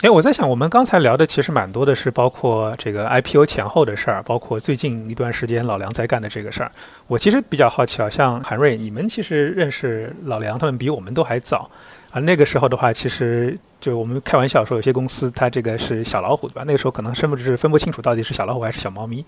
[0.03, 6.71] 哎，我在想，我们刚才聊的其实蛮多的，是包括这个 IPO 前后的事儿，包括最近一段时间老梁在干的这个事儿。
[7.09, 11.69] 我其实比较好奇啊，像韩瑞，你们其实认识老梁他们比我们都还早
[12.13, 12.21] 啊。
[12.21, 16.63] 那个时候的话，其实就我们开玩笑说，有些公司它这个是小老虎，对吧？
[16.65, 19.25] 那个时候可能甚至是分不清楚到底是小老虎还是小猫咪。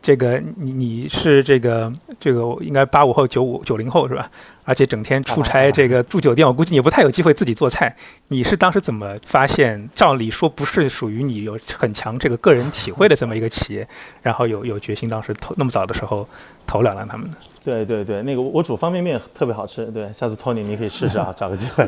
[0.00, 4.30] 这个你你是这个这个应该八五后九五九零后是吧？
[4.62, 7.96] 而且整天出差，这个住酒店，我估计你不太有机会自己做菜。
[8.28, 9.90] 你是当时怎么发现？
[9.92, 13.88] 照理说不是属于你有很强这个个人体会的这么一个企业，
[14.22, 16.28] 然后有有决心当时投那么早的时候
[16.64, 17.36] 投两两他们的。
[17.64, 21.86] 对对对，那个我煮方便面特别好吃，对，下次托你你可以试试啊， 找个机会。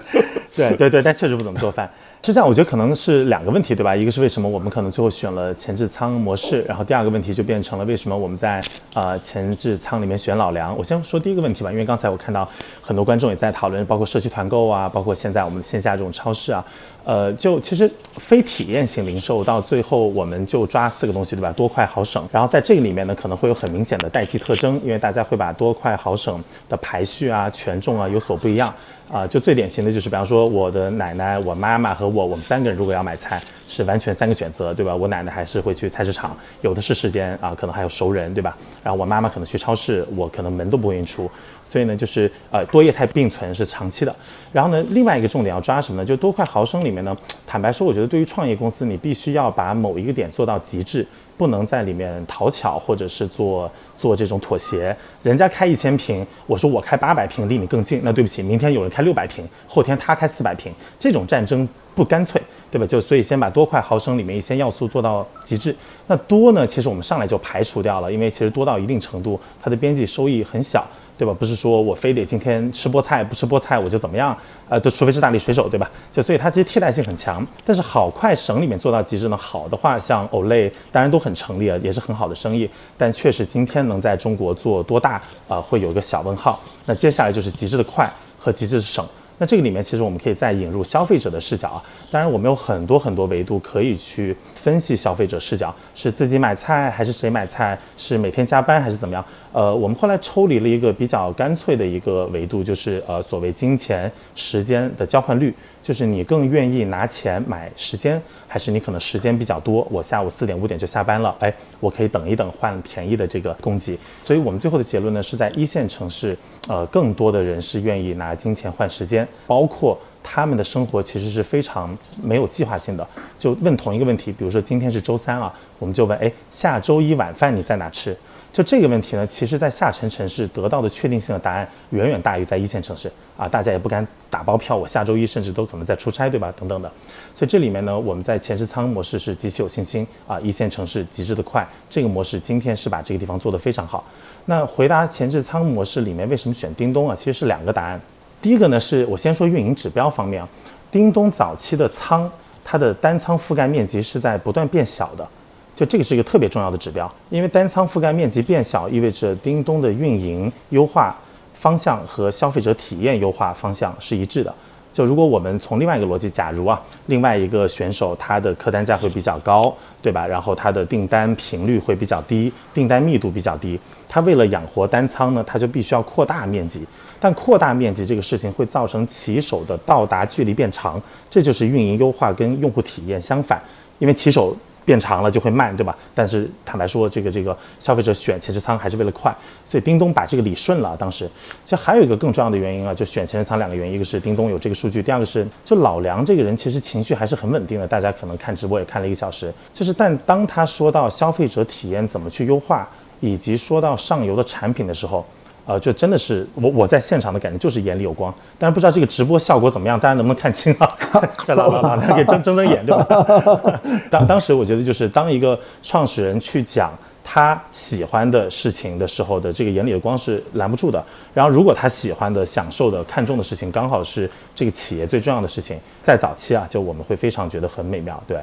[0.56, 1.90] 对对对，但确实不怎么做饭。
[2.22, 3.94] 是这样，我觉得可能是两个问题，对吧？
[3.94, 10.74] 一个是为什么我们可能最后选了前置仓模式，然后第二个问题就变成了为什么我们在呃前置仓里面选老梁。
[10.78, 12.48] 我先说第一个问题吧，因为刚才我看到
[12.80, 16.64] 很多观众也在讨论，包括社区团购啊，包括现在我们线下这种超市啊，
[17.04, 21.52] 呃，就其实非体验型零售到最后我们就抓四个东西，对吧？
[21.52, 22.26] 多快好省。
[22.32, 28.72] 然后在这个里面呢，可能会有很明显的代际特征，因为大家会把多快好省的排序啊、权重啊有所不一样。
[29.12, 34.96] 啊，就最典型的就是，比方说我的奶奶、我妈妈和我，我们三个人如果要买菜，是完全三个选择，对吧？
[34.96, 38.56] 我奶奶还是会去菜市场，有的是时间啊，可能还有熟人，对吧？
[38.82, 41.30] 然后我妈妈可能去超市，我可能门都不愿意出，
[41.62, 44.16] 所以呢，就是呃多业态并存是长期的。
[44.52, 46.06] 然后呢，另外一个重点要抓什么呢？
[46.06, 47.14] 就多快毫升里面呢，
[47.46, 51.06] 坦白说，我觉得对于创业公司，你必须要把某一个点做到极致。
[51.36, 54.96] 不能在里面讨巧，或者是做做这种妥协。
[55.22, 58.00] 人家开一千平，我说我开八百平，离你更近。
[58.04, 62.86] 那对不起，明天有人开六百平，后天他开四百平，这种战争不干脆，对吧？
[62.86, 65.74] 就所以先把多块毫升里面一些要素做到极致。
[66.06, 70.86] 那多呢，其实我们上来就排除掉了，因为其实多到一定程度，它的边际收益很小。
[71.16, 71.34] 对吧？
[71.38, 74.36] 不是说我非得今天吃菠菜，不吃菠菜我就怎么样？
[74.68, 75.90] 呃，都除非是大力水手，对吧？
[76.12, 77.46] 就所以它其实替代性很强。
[77.64, 79.36] 但是好快省里面做到极致呢？
[79.36, 82.68] 好的话，像 Olay 当然都很成立啊，也是很好的生意。
[82.96, 86.58] 但确实今天能在中国做多大啊，会有一个小问号。
[86.86, 89.06] 那接下来就是极致的快和极致的省。
[89.38, 99.24] 那这个里面其实我们可以再引入消费者的视角啊，当然我们有很多很多维度可以去分析消费者视角，是自己买菜还是谁买菜，是每天加班还是怎么样？
[99.52, 105.52] 呃，我们后来抽离了一个比较干脆的一个维度，就是呃所谓金钱时间的交换率。
[105.84, 113.98] 就是你更愿意拿钱买时间，还是你可能时间比较多，我下午四点五点就下班了，哎，我可以等一等换便宜的这个供给。
[114.22, 116.34] 所以我们最后的结论呢，是在一线城市，
[116.68, 123.06] 呃，更多的人是愿意拿金钱换时间，包括他们的生活其实是非常没有计划性的。
[123.38, 128.16] 就问同一个问题，比如说今天是周三啊，我们就问，哎，下周一晚饭你在哪吃？
[128.54, 136.54] 就这个问题呢，其实，在下沉城市得到的确定性的答案远远大于在一线城市啊，大家也不敢打包票，我下周一甚至都可能在出差，对吧？
[136.56, 136.88] 等等的。
[137.34, 144.04] 所以这里面呢，我们在前置仓模式是极其有信心啊，一线城市极致的快，这个模式今天是把这个地方做得非常好。
[144.44, 147.16] 那回答前置仓模式里面为什么选叮咚啊？
[147.16, 148.00] 其实是两个答案。
[148.40, 150.48] 第一个呢，是我先说运营指标方面啊，
[150.92, 152.30] 叮咚早期的仓，
[152.64, 155.28] 它的单仓覆盖面积是在不断变小的。
[155.74, 161.16] 就这个是一个特别重要的指标，因为单仓覆盖面积变小，意味着叮咚的运营优化
[161.52, 164.54] 方向和消费者体验优化方向是一致的。
[164.92, 170.24] 就如果我们从另外一个逻辑，假如啊，另外一个选手他的客单价会比较高，对吧？
[170.24, 173.76] 然后他的订单频率会比较低，订单密度比较低，
[174.08, 176.86] 他为了养活单仓呢，他就必须要扩大面积。
[177.18, 183.60] 但扩大面积这个事情会造成骑手的到达距离变长，这就是运营优化跟用户体验相反，
[183.98, 184.56] 因为骑手。
[184.84, 185.96] 变长了就会慢，对吧？
[186.14, 190.96] 但是坦白说，这个这个消费者选前置仓还是为了快，所以叮咚把这个理顺了。
[190.96, 191.28] 当时
[191.64, 197.86] 其实还有一个更重要的原因啊，就选前置仓两个原因，一个是叮咚有这个数据，第二个是就老梁这个人其实情绪还是很稳定的。
[197.86, 202.88] 大家可能看直播也看了一个小时，就是但当他说到消费者体验怎么去优化，
[203.20, 205.24] 以及说到上游的产品的时候。
[205.66, 210.90] 呃，就真的是我我在现场的感觉就是眼里有光，但是不知道这个直播效果怎么样，大家能不能看清啊？
[211.56, 213.80] 老老老梁给睁睁睁眼对吧？
[214.10, 216.92] 当当时我觉得就是当一个创始人去讲
[217.22, 221.02] 他喜欢的事情的时候的这个眼里的光是拦不住的。
[221.32, 228.38] 然后如果他喜欢的、享受的、看重的事情刚好是这个企业最重要的事情，在早期啊，就我们会非常觉得很美妙，对。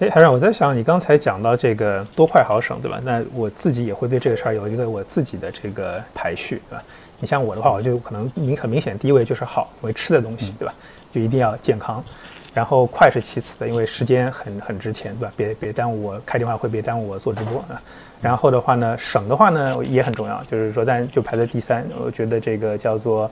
[0.00, 2.98] 哎，海然，我在想，你刚才讲到这个多快好省，对吧？
[3.04, 6.82] 那我自己也会对这个事儿有一个我自己的这个排序，对吧？
[7.18, 10.72] 你像我的话，我就可能明很明显，第一位就是好，因为吃的东西，对吧？
[11.12, 12.02] 就一定要健康，
[12.54, 15.32] 然后快是其次的，因为时间很很值钱，对吧？
[15.36, 17.78] 别别耽误我开电话会，别耽误我做直播啊。
[18.22, 23.30] 然后的话呢，省的话呢也很重要，就是说，但就排在第三，我觉得这个叫做，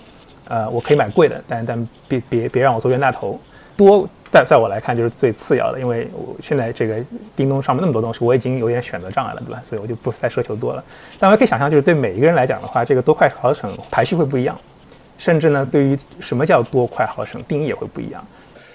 [0.48, 3.40] 呃，我可以买贵的，但但别别别让我做冤大头，
[3.74, 4.06] 多。
[4.30, 6.96] 在在我来看，就是最次要的，因为我现在这个
[7.34, 9.60] 叮咚上面那么多东西，我已经有点选择障碍了，对吧？
[9.64, 10.84] 所以我就不再奢求多了。
[11.18, 14.58] 但我可以想象，就是对每一个人来讲的话，这个多快好省排序会不一样，
[15.16, 18.24] 甚至呢，对于什么叫多快好省定义也会不一样。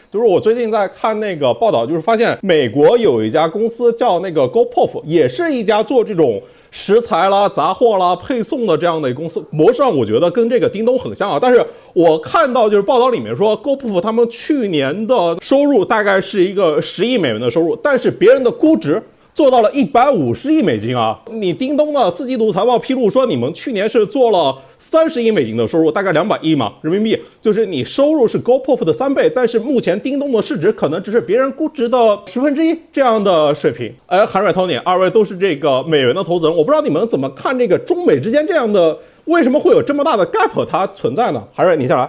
[0.10, 6.42] 就是我最近在看那个报道，就是发现美国有一家公司叫那个 GoPuff，也是一家做这种。
[6.76, 11.38] 食材啦、杂货啦、配送的这样的公司模式上，我觉得跟这个叮咚很像啊。
[11.40, 11.64] 但是
[11.94, 19.02] 我看到就是报道里面说，GoPuff 他们去年的收入大概是一个十亿美元的收入，但是别人的估值
[19.34, 21.20] 做到了一百五十亿美金啊！
[21.32, 33.92] 你叮咚的四季度财报披露说，你们去年是做了三十亿美金的收入，大概两百亿嘛人民币，就是你收入是 GoPuff 的三倍，但是目前叮咚的市值可能只是别人估值的十分之一这样的水平。
[34.06, 41.44] 哎，韩瑞、Tony，二位都是这个美元的投资人，我不知道你们怎么看这个中美之间这样的，为什么会有这么大的 gap 它存在呢？
[41.52, 42.08] 韩瑞，你先来。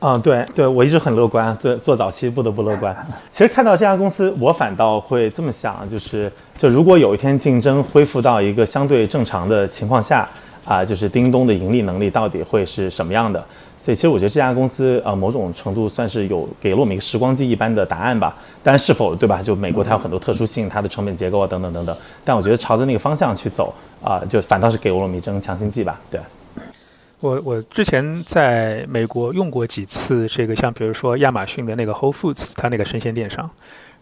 [0.00, 2.94] 嗯，对对，我一直很乐观，对，做早期不得不乐观。
[3.32, 10.28] 其实看到这家公司，我反倒会这么想，就是就如果有一天竞争恢复到一个相对正常的情况下，
[10.64, 13.44] 啊，就是叮咚的盈利能力到底会是什么样的？
[13.76, 18.34] 所以其实我觉得这家公司，呃，某种程度算是有给了我们一个时光机一般的答案吧。
[18.62, 19.42] 但是否对吧？
[19.42, 21.96] 就美国它有很多特殊性，它的成本结构啊等等等等。
[22.24, 26.00] 但我觉得朝着那个方向去走，啊，就反倒是给了我们一针强心剂吧。
[26.08, 26.20] 对。
[27.20, 33.50] 我我之前在美国用过几次这个，像比如说亚马逊的那个 Whole Foods，它那个生鲜电商。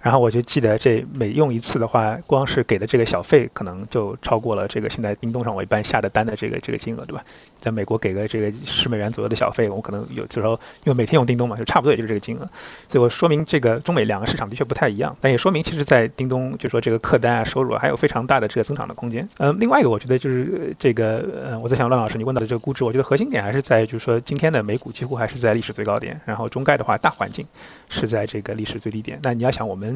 [0.06, 7.24] 然后我就记得，这每用一次的话，光是给的这个小费，可能就超过了这个现在叮咚上我一般下的单的这个这个金额，对吧？
[7.58, 10.52] 在美国给个这个十美元左右的小费，我可能有时候
[10.84, 12.48] 因为每天用叮咚嘛，就差不多也就是这个金额。
[12.86, 19.28] 所以我说明这个中美两个市场的确不太一样，但也说明其实，在叮咚就说这个客单啊、收入啊还有非常大的这个增长的空间。
[19.38, 27.44] 嗯，另外一个我觉得就是这个，呃，我在想，乱老师你问到的这个估值，我觉得核心点还是在就是说今天的美股几乎还是在历史最高点，然后中概的话大环境
[27.88, 29.18] 是在这个历史最低点。
[29.24, 29.95] 那你要想我们。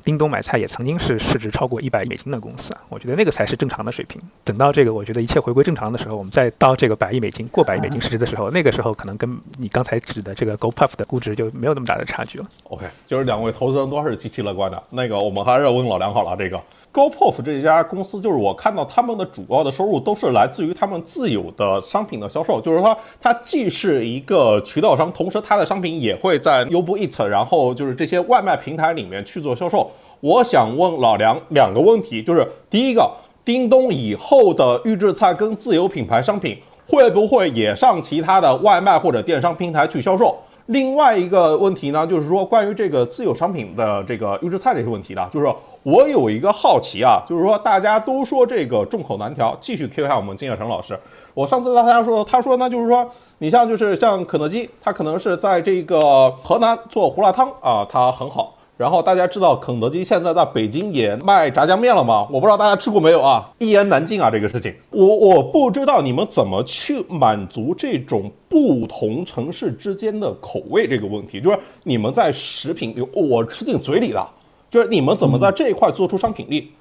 [0.03, 4.21] 叮咚买菜也曾经是市值超过一百亿美金的公司啊，我觉得那个才是正常的水平。
[4.43, 12.45] 等到这个我觉得一切回归正常的时候，我们再到这个百亿美金、过百亿美金市值的时候，那个时候可能跟你刚才指的这个 GoPuff 的估值就没有那么大的差距了。
[12.63, 14.81] OK，就是两位投资人都是极其乐观的。
[14.89, 16.59] 那个我们还是要问老梁好了，这个
[16.91, 29.90] GoPuff 这家公司，就是我看到他们的主要的收入都是来自于他们自有的商品的销售，就是说它既是一个渠道商，同时它的商品也会在 Uber Eats，然后就是这些外卖平台里面去做销售。
[30.21, 33.11] 我想问老梁两个问题，就是第一个，
[33.43, 36.55] 叮咚以后的预制菜跟自有品牌商品
[36.87, 40.37] 会不会也上其他的外卖或者电商平台去销售？
[40.67, 45.51] 另外一个问题呢，就是说关于这个自有商品的这个预制菜这些问题呢，就是
[45.81, 50.97] 我有一个好奇啊，就是说大家都说这个众口难调，继续 Q 一下我们金叶成老师。
[51.33, 53.09] 我上次跟大家说，他说呢，就是说
[53.39, 58.53] 你像就是像肯德基，它可能是在这个河南做胡辣汤啊，它很好。
[58.81, 62.27] 然后大家知道肯德基现在在北京也卖炸酱面了吗？
[62.31, 64.73] 我不知道大家吃过没有啊，一言难尽啊这个事情。
[64.89, 74.27] 我我不知道你们怎么去满足这种不同城市之间的口味这个问题，就是你们在食品，我吃进嘴里的，
[74.71, 76.71] 就是你们怎么在这一块做出商品力？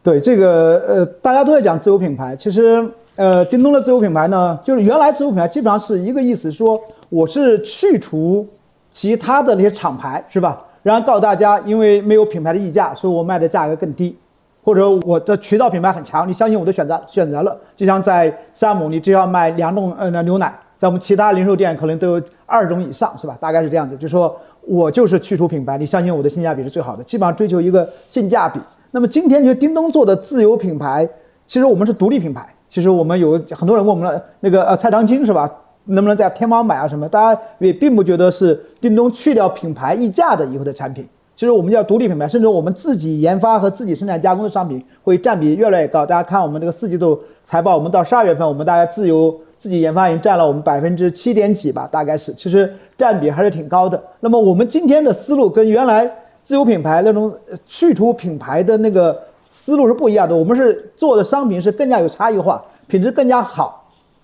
[0.00, 8.46] 对这个呃，大家都在讲自有品牌，其实呃，叮咚的自有品牌呢，就是原来自有品牌基本上是一个意思，说我是去除
[8.92, 10.64] 其他的那些厂牌，是吧？
[10.88, 14.16] 然后告诉大家，因为没有品牌的溢价，所以我卖的价格更低，
[14.64, 17.54] 或者我的渠道品牌很强，你相信我的选择选择了。
[17.76, 23.36] 就像在山姆，你只要卖两种呃牛奶，在我们其他零售店可能都有二种以上，是吧？
[23.38, 28.58] 大概是这样子，就说我就是去除品牌，你相信我的性价比是最好的，基本上追求一个性价比。
[28.90, 31.06] 那么今天就叮咚做的自有品牌，
[31.46, 32.48] 其实我们是独立品牌。
[32.70, 35.50] 其实我们有很多人问我们了那个呃蔡长青是吧？
[35.88, 36.86] 能不能在天猫买啊？
[36.86, 37.08] 什么？
[37.08, 41.06] 大家也并不觉得是叮咚去掉品牌溢价的以后的产品。
[41.34, 46.04] 其实我们叫独立品牌，甚至我们自己研发和自己生产加工的商品会占比越来越高。
[46.04, 54.02] 大家看我们这个四季度财报，我们到十二月份，我们大概自由自己研发已经占了我们百分之七点几吧，大概是，其实占比还是挺高的。
[54.18, 56.10] 那么我们今天的思路跟原来
[56.42, 57.32] 自有品牌那种
[57.66, 59.16] 去除品牌的那个
[59.48, 60.34] 思路是不一样的。
[60.34, 63.77] 我们是做的商品是更加有差异化，品质更加好。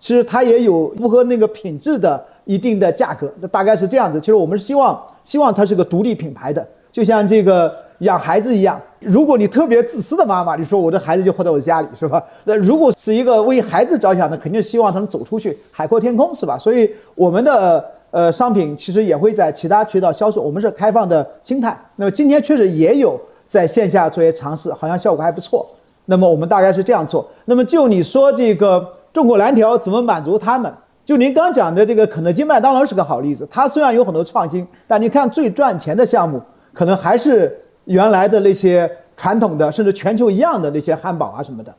[0.05, 4.21] 其实它也有符合那个品质的一定的价格，那大概是这样子。
[4.21, 8.79] 其实我们是希望，希望它是个独立品牌的，就像这个养孩子一样。
[9.01, 12.23] 如果你特别自私的妈妈，你说我的孩子就活在我的家里，是吧？
[12.45, 16.59] 那如果是一个为孩子着想的，肯定希望他能走出去，海阔天空，是吧？
[16.59, 21.75] 所以我们的呃商品其实也会在其他渠道销售，我们是开放的心态。
[21.97, 25.67] 那么今天确实也有在线下做些尝试，好像效果还不错。
[26.05, 27.27] 那么我们大概是这样做。
[27.47, 28.87] 那么就你说这个。
[29.15, 30.75] 众口难调，怎么满足他们？
[31.05, 33.47] 就您刚讲的这个肯德基、麦当劳是个好例子。
[33.49, 36.43] 它虽然有很多创新，但你看最赚钱的项目，
[36.73, 41.73] 可能还是原来的那些传统的，甚至全球一样的那些汉堡啊什么的。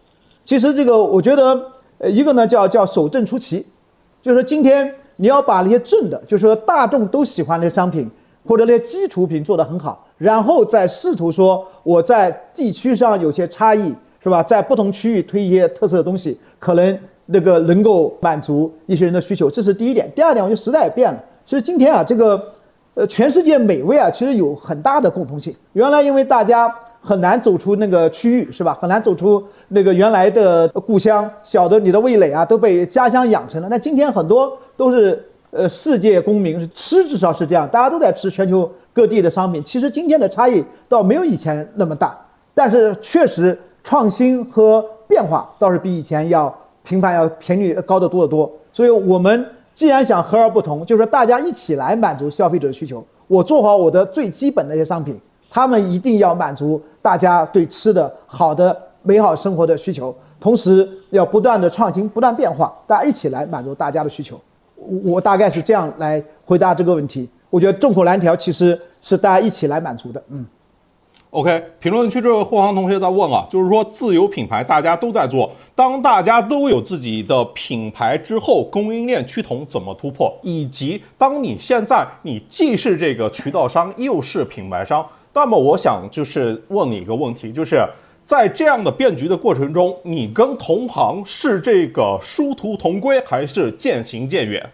[0.46, 1.62] 其实这个，我觉得，
[1.98, 3.68] 呃，一个呢叫叫守正出奇，
[4.22, 8.10] 就是说今天你要把那些正的，就是说大众都喜欢的商品
[8.48, 14.42] 或者那些基础品做得很好，然后再试图说我在地区上有些差异，是吧？
[14.42, 16.98] 在不同区域推一些特色的东西，可能。
[17.28, 20.12] 那个能够满足一些人的需求，这是第一点。
[20.16, 21.24] 第二点，我觉得时代也变了。
[21.44, 22.42] 其实今天啊，这个，
[22.94, 25.56] 呃，全世界美味啊，其实有很大的共同性。
[25.74, 28.78] 原来因为大家很难走出那个区域，是吧？
[28.80, 33.68] 很难走出那个原来的故乡，小的你的味蕾啊都被家乡养成了。
[33.70, 39.64] 那今天很多都是呃世界公民，是吃至少是这样，大家都在吃全球各地的商品。
[39.64, 42.18] 其实今天的差异倒没有以前那么大，
[42.54, 46.52] 但是确实创新和变化倒是比以前要
[46.86, 48.50] 频繁，要频率高得多得多。
[48.72, 53.04] 所以我们既然想和而不同，就是说大家一起来满足消费者的需求。
[53.28, 55.20] 我做好我的最基本的一些商品。
[55.48, 64.38] 他们一定要满足大家对吃的好的美好生活的需求，同时要不断的创新、不断变化，大家一起来满足大家的需求。
[64.76, 67.30] 我大概是这样来回答这个问题。
[67.50, 70.22] 我觉得众口难调其实是大家一起来满足的。
[70.30, 70.46] 嗯。
[71.32, 80.34] OK，评论区这位霍航同学在问啊，就是说自有品牌大家都在做，当大家都有自己的品牌之后，供应链趋同怎么突破？
[80.44, 85.06] 以及当你现在你既是这个渠道商，又是品牌商。
[85.34, 87.86] 那么我想就是问你一个问题，就是
[88.24, 94.66] 在这样的变局的过程中，你跟同行是这个殊途同归，还是渐行渐远？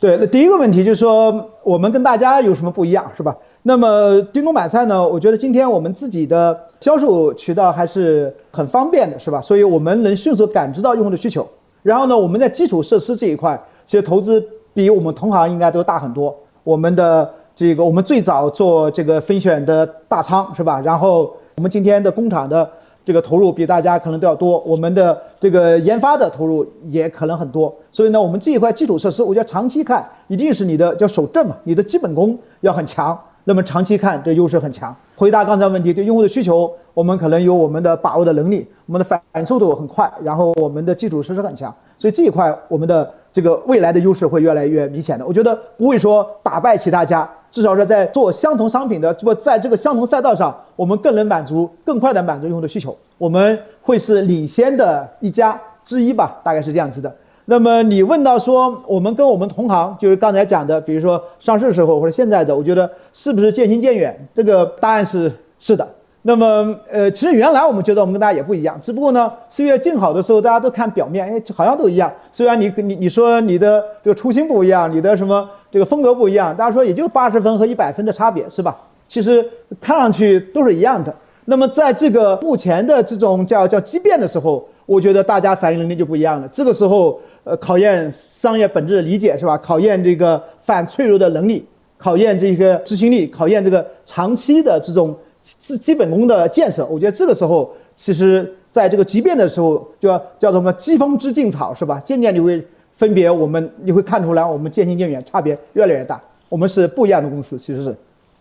[0.00, 3.36] 对，那第一个问题就是说，我们跟大家有什么不一样，是吧？
[3.62, 5.06] 那么叮咚买菜呢？
[5.06, 9.40] 我觉得今天我们自己的销售渠道还是很方便的，是吧？
[9.40, 11.46] 所以我们能迅速感知到用户的需求。
[11.82, 14.42] 然后呢，我们在基础设施这一块，其实投资
[14.72, 16.34] 比我们同行应该都大很多。
[16.62, 20.80] 我们的这个我们最早做这个分选的大仓是吧？
[20.80, 22.68] 然后我们今天的工厂的
[23.04, 27.74] 这个投入比大家可能都要多，我们的这个研发的投入也可能很多。
[27.90, 33.18] 所以呢，我们这一块基础设施，我觉得长期看一定是你的叫守正嘛，你的基本功要很强。
[33.48, 34.94] 那么长期看，这优势很强。
[35.16, 45.24] 回答刚才问题，对用户的需求，我们可能有我们的把握的能力，我们的反速度很快，然后我们的基础设施很强，所以这一块我们的这个未来的优势会越来越明显的。
[45.26, 47.26] 我觉得不会说打败其他家。
[47.50, 52.94] 至少是在做相同商品的，不在这个相同赛道上，我们更能满足更快的满足用户的需求。
[53.16, 57.10] 我们会是领先的一家之一吧，大概是这样子的。
[57.50, 64.14] 那么你问到说，我们跟我们同行，就是刚才讲的，比如说上市时候或者现在的，我觉得是不是渐行渐远？
[64.34, 65.88] 这个答案是是的。
[66.20, 72.12] 那么，呃，其实原来我们觉得我们跟大家也不一样，只不过呢，岁月静好的时候，大家都看表面，哎，好像都一样。
[72.30, 78.76] 虽然你你你说你的这个初心不一样，你的什么这个风格不一样，大家说也就八十分和一百分的差别，是吧？
[79.06, 79.42] 其实
[79.80, 81.14] 看上去都是一样的。
[81.46, 86.48] 那么在这个目前的这种叫叫畸变的时候，我觉得大家反应能力就不一样了。
[86.48, 87.18] 这个时候，
[87.48, 89.56] 呃，考验商业本质的理解，是吧？
[89.56, 91.64] 考验这个反脆弱的能力，
[91.96, 95.16] 考验这个执行力，考验这个长期的这种。
[95.40, 101.98] 基基本功的建设，我觉得这个时候，其实在这个急变的时候，就要叫什么“疾风知劲草”，是吧？
[102.04, 106.20] 渐渐你会分别，我们你会看出来，我们渐行渐远，差别越来越大。
[106.50, 107.96] 我们是不一样的公司，其实是。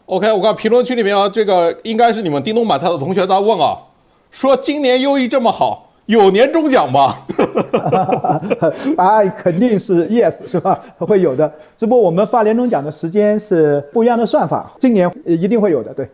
[0.07, 3.77] OK，我看评论区里面啊，这个应该是你们叮咚买菜的同学在问啊，
[4.29, 7.15] 说今年优异这么好，有年终奖吗？
[8.95, 10.79] 答 案肯定是 yes，是吧？
[10.97, 16.09] 会有的，只不过我们发年终奖的时间是不一样的算法，今年一定会有的，对。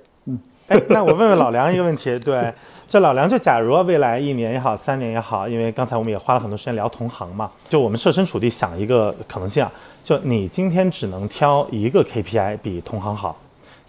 [0.70, 2.52] 哎，那我问问老梁一个问题，对，
[2.88, 9.72] 这老梁就假如未来一年也好，三年也好，因为刚才我们也花了很多时间聊同行嘛，就我们设身处地想一个可能性啊，
[10.02, 13.38] 就你今天只能挑一个 KPI 比同行好，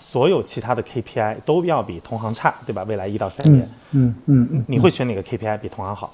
[0.04, 2.84] 所有其他的 KPI 都要比同行差，对吧？
[2.86, 6.12] 未来一到三年，嗯嗯嗯，你会选哪个 KPI 比同行好？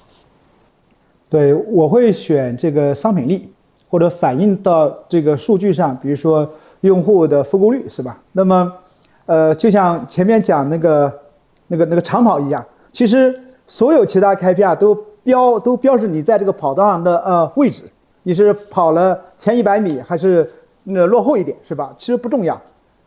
[1.29, 3.51] 对，我会选这个商品力，
[3.89, 8.17] 或者反映到这个数据上，比如说用户的复购率，是吧？
[8.31, 8.71] 那么。
[9.27, 11.19] 呃，就像前面讲那个、
[11.67, 17.83] 那个、那个长跑一样，其实所有其他 KPI 都标都标示你在这个跑道上的呃位置，
[18.23, 20.49] 你是跑了前一百米还是
[20.83, 21.93] 那落后一点，是吧？
[21.95, 22.59] 其实不重要，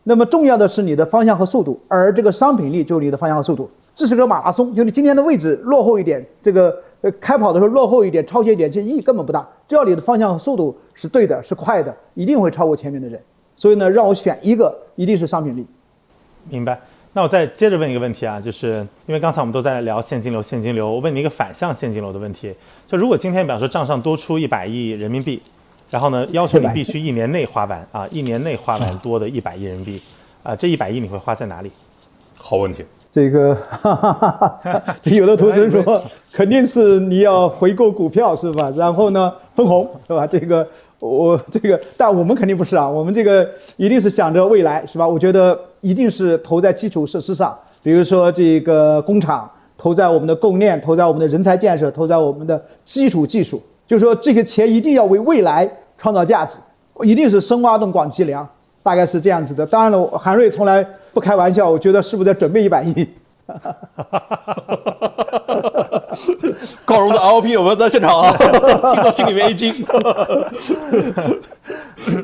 [0.05, 3.69] 那么重要的是你的方向和速度，而这个商品力就是你的方向和速度。
[3.95, 9.49] 这是个马拉松，就是你今天的位置落后一点，这个呃开跑的时候落后一点、超前一点，其实意义根本不大。
[9.69, 13.21] 只要你的方向和速度是对的、是快的，一定会超过前面的人。
[13.57, 15.65] 所以呢，让我选一个，一定是商品力。
[16.51, 16.79] 明白，
[17.13, 22.53] 那我再接着问一个问题啊，就是因为刚才我们都在聊现金流，现金流，我问你一个反向现金流的问题，
[22.89, 25.41] 就如果今天比方说账上多出一百亿人民币，
[25.95, 30.03] 然后呢要求你必须一年内花完啊，一年内花完多的一百亿人民币，
[30.43, 31.71] 啊，这一百亿你会花在哪里？
[32.37, 33.57] 好问题，这个
[35.05, 36.03] 有的投资人说
[36.35, 38.73] 肯定是你要回购股票是吧？
[38.77, 40.27] 然后呢分红是吧？
[40.27, 40.67] 这个。
[40.99, 45.07] 我这个，但我们肯定不是啊，我们这个一定是想着未来，是吧？
[45.07, 55.71] 我觉得一定是投在基础设施上，比如说这个工厂，投在我们的供应链，投在我们的人才建设，投在我们的基础技术，就是说这个钱一定要为未来
[56.05, 56.59] 创造价值，
[57.03, 58.47] 一定是深挖洞、广积粮，
[58.83, 59.65] 大概是这样子的。
[59.65, 63.09] 当然了，韩瑞从来不开玩笑，我觉得是不是在准备一百亿？
[66.85, 68.37] 高荣的 LP 有没有在现场啊？
[68.93, 69.73] 听到心里面一惊。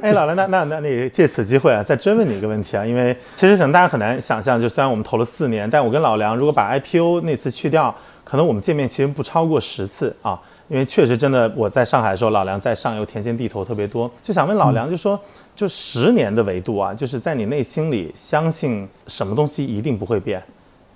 [0.02, 10.38] 哎，老梁，那那那你借此机会啊，再追问你一个问题啊，因为其实可能大家很难想象，就虽然我们投了四年，但我跟老梁如果把 IPO 那次去掉，可能我们见面其实不超过十次啊。
[10.70, 15.18] 因为确实真的，我在上海的时候，老梁在上游田间地头特别多，就想问老梁，就说
[15.56, 20.40] 就十年的维度啊，就是在你内心里相信什么东西一定不会变，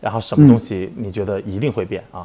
[0.01, 2.25] 然后什么东西你觉得一定会变啊？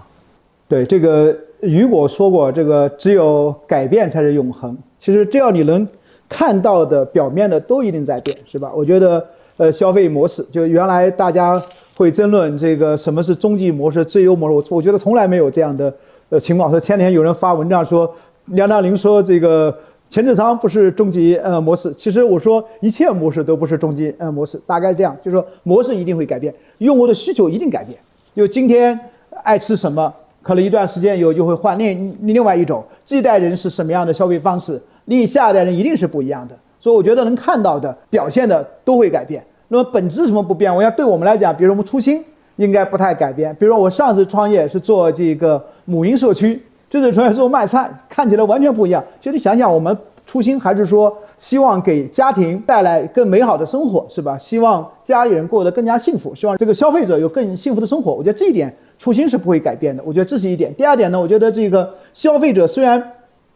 [0.67, 4.77] 对，这个雨果说过，这个只有改变才是永恒。
[4.99, 5.87] 其实只要你能
[6.29, 8.71] 看到的表面的都一定在变，是吧？
[8.75, 9.25] 我觉得，
[9.57, 11.59] 呃，消费模式就原来大家
[11.95, 15.91] 会争论这个什么是终极模式、最优模式，我我觉得从来没有这样的。
[16.29, 18.13] 呃，情况说前天有人发文章说，
[18.45, 19.75] 梁大林说这个
[20.09, 21.91] 前置仓不是终极呃模式。
[21.93, 27.97] 其实我说一切模式都不是终极呃模式，大概这样，就是说模式一定会改变，用户的需求一定改变。
[28.35, 28.97] 就今天
[29.43, 30.13] 爱吃什么，
[30.43, 32.83] 可能一段时间以后就会换另另外一种。
[33.03, 36.55] 这一代人是什么样的消费方式，另下一代人一定是不一样的。
[36.79, 39.43] 所以我觉得能看到的表现的都会改变。
[39.69, 40.73] 那么本质什么不变？
[40.75, 42.23] 我要对我们来讲，比如我们初心。
[42.59, 43.55] 应该不太改变。
[43.57, 49.01] 比如说，我上次创业是做这个母婴社区，这次创业做卖菜，看起来完全不一样。
[49.21, 54.37] 其实你想想，我们初心还是说希望给家庭带来更美好的生活，是吧？
[54.37, 58.13] 希望家里人过得更加幸福，希望这个消费者有更幸福的生活。
[58.13, 60.03] 我觉得这一点初心是不会改变的。
[60.05, 60.73] 我觉得这是一点。
[60.75, 63.01] 第二点呢，我觉得这个消费者虽然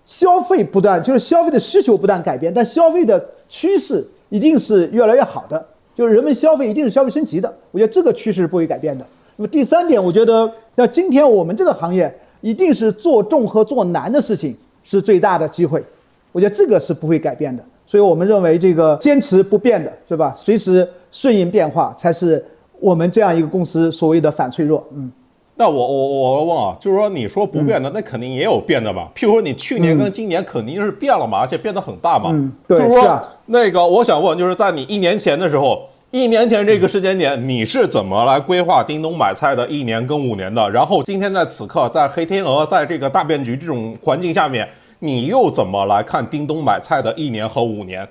[0.06, 5.66] 消费不断，就是消费的需求不断改变，但消费的趋势一定是越来越好的。
[5.96, 9.06] 就是人们消费一定是消费升级的，我觉得这个趋势是不会改变的。
[9.36, 15.84] 那么第三点，我觉得要今天我们这个行业，一定是做重和做难的事情是最大的机会，
[16.32, 17.64] 我觉得这个是不会改变的。
[17.86, 20.34] 所以我们认为这个坚持不变的是吧？
[20.38, 22.44] 随时顺应变化，才是
[22.80, 24.84] 我们这样一个公司所谓的反脆弱。
[24.94, 25.12] 嗯。
[25.56, 29.08] 那我我我要问啊，就是说你说不变的，那肯定也有变的吧？
[29.16, 32.32] 譬如说你去年跟今年肯定是变了嘛，而且变得很大嘛。
[32.34, 40.68] 嗯，对，就是说那个我想问，就是在你一年前的时候，一年前这个时间点，你是怎么来规划叮咚买菜的一年跟五年的？
[40.72, 44.68] 然后今天在此刻，在黑天鹅，在这个大变局这种环境下面，
[45.00, 48.08] 你又怎么来看叮咚买菜的一年和五年？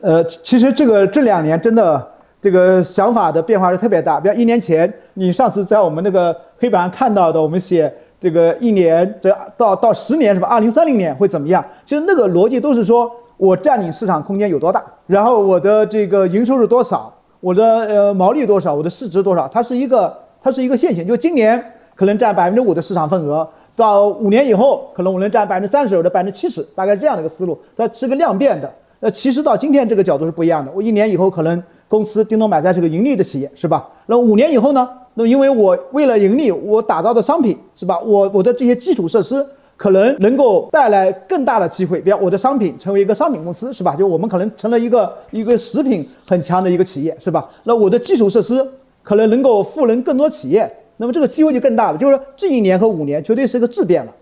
[0.00, 2.14] 呃，其实这个这两年真的。
[2.42, 10.48] 这个想法的变化是特别大，比如一年前，你上次在我们那个黑板上看到的，我们写这个一年这到到十年是吧？
[10.48, 11.62] 二零三零年会怎么样？
[11.84, 21.62] 其实那个逻辑都是说我占领市场空间有多大，然后我的这个营收是多少，我的呃毛利多少，我的市值多少，它是一个它是一个线性，就今年
[21.94, 28.72] 可能占百分之五的市场份额，到五年以后可能我能占百分之三十或者百分之七十，大概这样的一个思路，它是个量变的。
[28.98, 31.62] 那其实到今天这个角度是不一样的，我一年以后可能。
[31.90, 33.88] 公司叮咚买菜是个盈利的企业，是吧？
[34.06, 34.88] 那五年以后呢？
[35.14, 37.98] 那因为我为了盈利，我打造的商品是吧？
[37.98, 39.44] 我我的这些基础设施
[39.76, 43.96] 可能能够带来更大的机会，比如我的商品成为一个商品公司，是吧？
[43.96, 47.50] 就我们可能成了一个一个食品很强的一个企业，是吧？
[47.64, 48.64] 那我的基础设施
[49.02, 51.98] 可能能够赋能更多企业，那么这个机会就更大了。
[51.98, 54.12] 就是这一年和五年绝对是个质变了。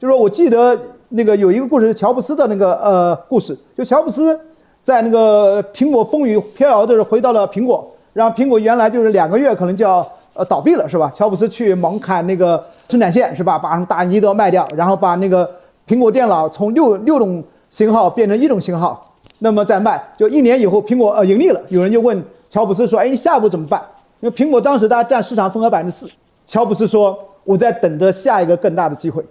[0.00, 0.76] 就是说我记得
[1.10, 4.36] 那个有一个故事，乔布斯的那个呃故事，就乔布斯。
[4.82, 11.10] 在那个苹果风雨飘摇的时候，回到了苹果，然后苹果原来就是两个月可能就要呃倒闭了，是吧？
[11.14, 13.58] 乔布斯去猛砍那个生产线，是吧？
[13.58, 15.48] 把什么打印机都要卖掉，然后把那个
[15.86, 20.02] 苹果电脑从六六种型号变成一种型号，那么再卖。
[20.16, 23.80] 就一年以后，苹果呃盈利了，有人就问乔布斯说：“哎，你下一步怎么办？”
[24.20, 26.10] 因为苹果当时大家占市场份额百分之四，
[26.46, 29.24] 乔布斯说：“我在等着下一个更大的机会。”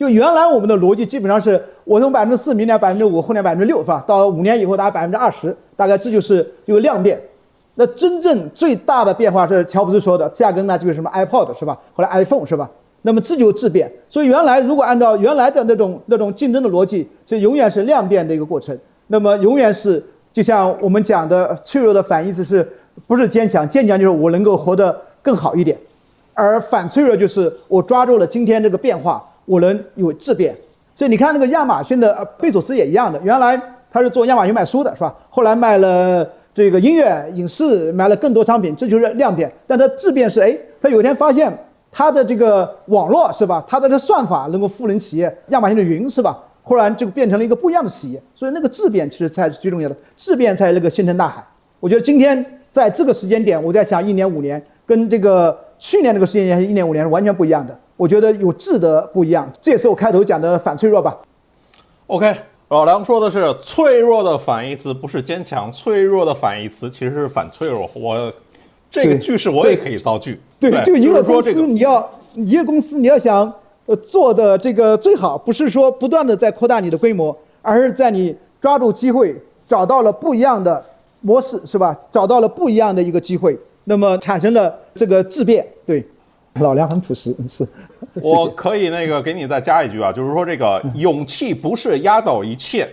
[0.00, 4.02] 就原来我们的逻辑基本上是，我从百分之四，明年百分之五，后年百分之六，是吧？
[4.06, 7.20] 到五年以后大概百分之二十，大概这就是一个量变。
[7.74, 11.78] 那真正最大的变化是乔布斯说的，价格呢就是什么 iPod 是吧？
[11.92, 12.70] 后来 iPhone 是吧？
[13.02, 13.92] 那么这就质变。
[14.08, 18.74] 所以原来如果按照原来的那种那种竞争的逻辑，这永远是量变的一个过程。
[19.08, 22.66] 那么永远是就像我们讲的，脆弱的反义词是
[23.06, 23.68] 不是坚强？
[23.68, 25.76] 坚强就是我能够活得更好一点，
[26.32, 29.22] 而反脆弱就是我抓住了今天这个变化。
[29.50, 30.54] 我能有质变，
[30.94, 33.60] 所以你看那个亚马逊的贝索斯也一样的，原来
[33.90, 35.12] 他是做亚马逊卖书的，是吧？
[35.28, 36.24] 后来卖了
[36.54, 39.52] 这个音乐、影视，卖了更多商品，这就是量变。
[39.66, 41.52] 但他质变是，哎，他有一天发现
[41.90, 43.64] 他的这个网络是吧？
[43.66, 46.38] 他的这算法能够赋能企业，亚马逊的云是吧？
[46.62, 48.22] 忽然就变成了一个不一样的企业。
[48.36, 51.44] 所以那个质变其实才是最重要的，质变才是那个星辰大海。
[51.80, 57.76] 我觉得今天在这个时间点，我在想一年五年，跟这个去年这个时间点一年五年是完全不一样的。
[58.00, 61.14] 我觉得有质的不一样，这也是我开头讲的反脆弱吧。
[62.06, 62.34] OK，
[62.68, 67.90] 老梁说的是脆弱的反义词不是坚强，脆弱的反义词其实是反脆弱。
[67.94, 68.32] 我
[68.90, 70.40] 这个句式我也可以造句。
[70.58, 73.52] 对，就一个公司你要一个公司你要想
[73.84, 79.36] 呃做的这个最好，不是说不断的在扩大你的规模，而是在你抓住机会，
[79.68, 80.82] 找到了不一样的
[81.20, 81.94] 模式，是吧？
[82.10, 85.66] 找到了不一样的一个机会，那么产生了这个质变。
[85.84, 86.02] 对，
[86.60, 87.66] 老梁很朴实，是。
[88.22, 92.88] 我可以那个给你再加一句啊，就是说这个勇气不是压倒一切，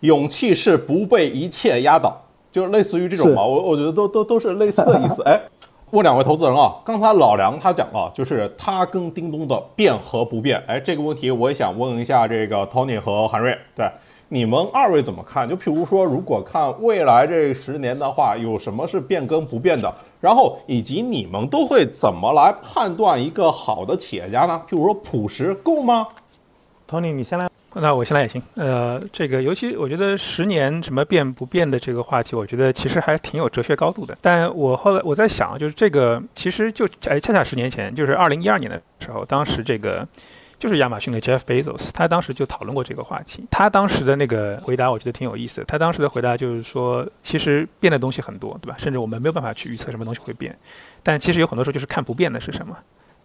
[0.00, 2.20] 勇气是不被一切压倒，
[2.50, 3.44] 就是类似于这种嘛。
[3.44, 5.22] 我我觉得都都都是类似的意思。
[5.28, 5.40] 哎，
[5.90, 10.60] 问两位投资人啊，刚才老梁他讲了，就是他跟叮咚的变和不变。
[10.66, 13.88] 哎，这个问题我也想问一下这个 Tony 和韩瑞，对。
[14.28, 15.48] 你们二位怎么看？
[15.48, 19.94] 就譬如说，如果看未来这十年的话，有什么是变跟不变的？
[20.26, 24.60] 然后以及你们都会怎么来判断一个好的企业家呢？
[24.68, 26.08] 譬如说，朴实够吗
[26.90, 27.48] ？Tony，你先来。
[27.74, 28.42] 那我先来也行。
[28.56, 34.18] 呃，这个尤其我觉得十年什么变不变的这个话题，我觉得其实还挺有哲学高度的。
[34.20, 40.04] 但我后来我在想，就是这个其实就哎，恰恰十年前，就是二零一二年的时候，当时这个。
[40.58, 43.46] 就是亚马逊的 Jeff Bezos，他当时就讨论过这个话题。
[43.50, 45.64] 他当时的那个回答，我觉得挺有意思的。
[45.64, 48.76] 他当时的回答就是说，其实变的东西很多，对吧？
[48.78, 50.56] 甚至我们没有办法去预测什么东西会变。
[51.02, 52.76] 但其实有很多时候就是看不变的是什么。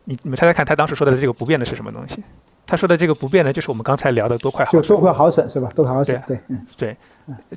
[0.03, 2.23] 你你们猜猜看，他当时说的这个不变的是什么东西？
[2.65, 4.81] 他说的这个不变的，就是我们刚才聊的多快好省。
[4.81, 5.69] 就多快好省是吧？
[5.75, 6.21] 多快好省。
[6.27, 6.95] 对，嗯，对。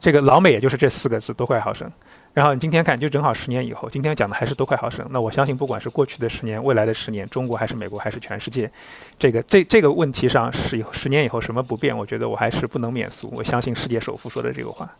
[0.00, 1.90] 这个老美也就是这四个字：多快好省。
[2.34, 5.06] 然后你今天看，就正好十年以后，今天讲的还是多快好省。
[5.10, 8.68] 那我相信，不管是过去的十年、未来的十年，中国还是美国还是全世界，
[9.16, 11.96] 这个这这个问题上是十年以后什么不变？
[11.96, 13.32] 我觉得我还是不能免俗。
[13.36, 14.92] 我相信世界首富说的这个话。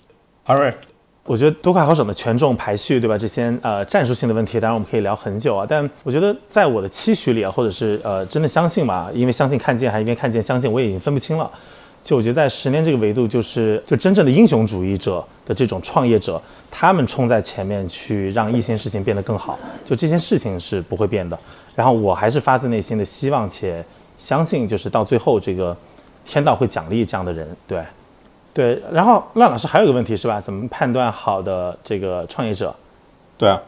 [0.45, 0.73] 阿瑞，
[1.25, 3.19] 我觉得多快好省的权重排序，对吧？
[3.19, 5.67] 这些呃战术性的问题，当然我们可以聊很久啊。
[5.69, 11.51] 但我觉得在我的期许里啊，或者是呃真的相信嘛，因为相信看见，还是因为看见相信，我已经分不清了。
[12.05, 16.41] 就我觉得在十年这个维度，就是就真正的英雄主义者的这种创业者，
[16.71, 21.37] 他们冲在前面去让一些事情变得更好，就这件事情是不会变的。
[21.75, 23.83] 然后我还是发自内心的希望且
[24.19, 25.75] 相信，就是到最后这个
[26.27, 27.49] 天道会奖励这样的人。
[27.67, 27.83] 对，
[28.53, 28.83] 对。
[28.93, 30.39] 然后赖老师还有一个问题是吧？
[30.39, 32.77] 怎么判断好的这个创业者？
[33.39, 33.59] 对啊，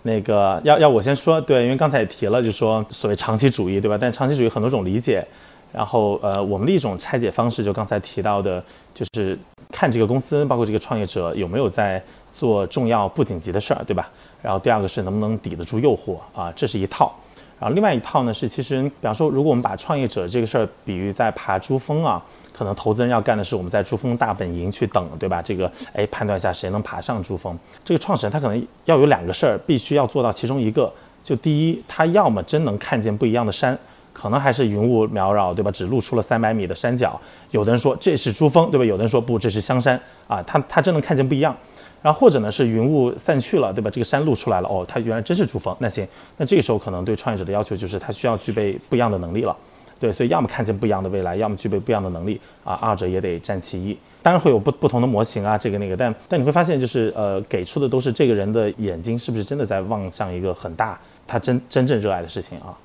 [0.00, 3.98] 那个要要我先说对，因为刚才也提了，就说所谓长期主义，对吧？
[4.00, 5.22] 但长期主义很多种理解。
[5.74, 8.62] 然后，呃，我们的一种拆解方式，就刚才提到的，
[8.94, 9.36] 就是
[9.72, 14.08] 看这个公司，包括这个创业者有没有在做重要不紧急的事儿，对吧？
[14.40, 17.12] 然后第二个是能不能抵得住诱惑啊，这是一套。
[17.58, 22.22] 然后另外一套呢是，其实比方说，如果我们把创业者这个事儿比喻在爬珠峰啊，
[22.52, 25.42] 可能投资人要干的是我们在珠峰大本营去等，对吧？
[25.42, 27.58] 这个哎，判断一下谁能爬上珠峰。
[27.84, 30.92] 这个创始人他可能要有两个事儿，必须要做到其中一个。
[31.22, 33.76] 就第一，他要么真能看见不一样的山。
[34.14, 35.70] 可能还是云雾缭绕，对吧？
[35.70, 37.20] 只露出了三百米的山脚。
[37.50, 38.84] 有的人说这是珠峰，对吧？
[38.86, 40.42] 有的人说不，这是香山啊。
[40.44, 41.54] 他他真能看见不一样。
[42.00, 43.90] 然后或者呢是云雾散去了，对吧？
[43.90, 45.74] 这个山露出来了，哦，它原来真是珠峰。
[45.80, 49.56] 那行，那这个时候可能对创业者的要求就是他需要具备不一样的能力了。
[49.98, 52.74] 对，所以要么看见不一样的未来，要么具备不一样的能力啊。
[52.74, 53.96] 二者也得占其一。
[54.20, 62.76] 当然会有不不同的模型啊，这个那个，但但你会发现就是呃，给出的都是这个人的眼睛是不是真的在望向一个很大他真真正热爱的事情啊。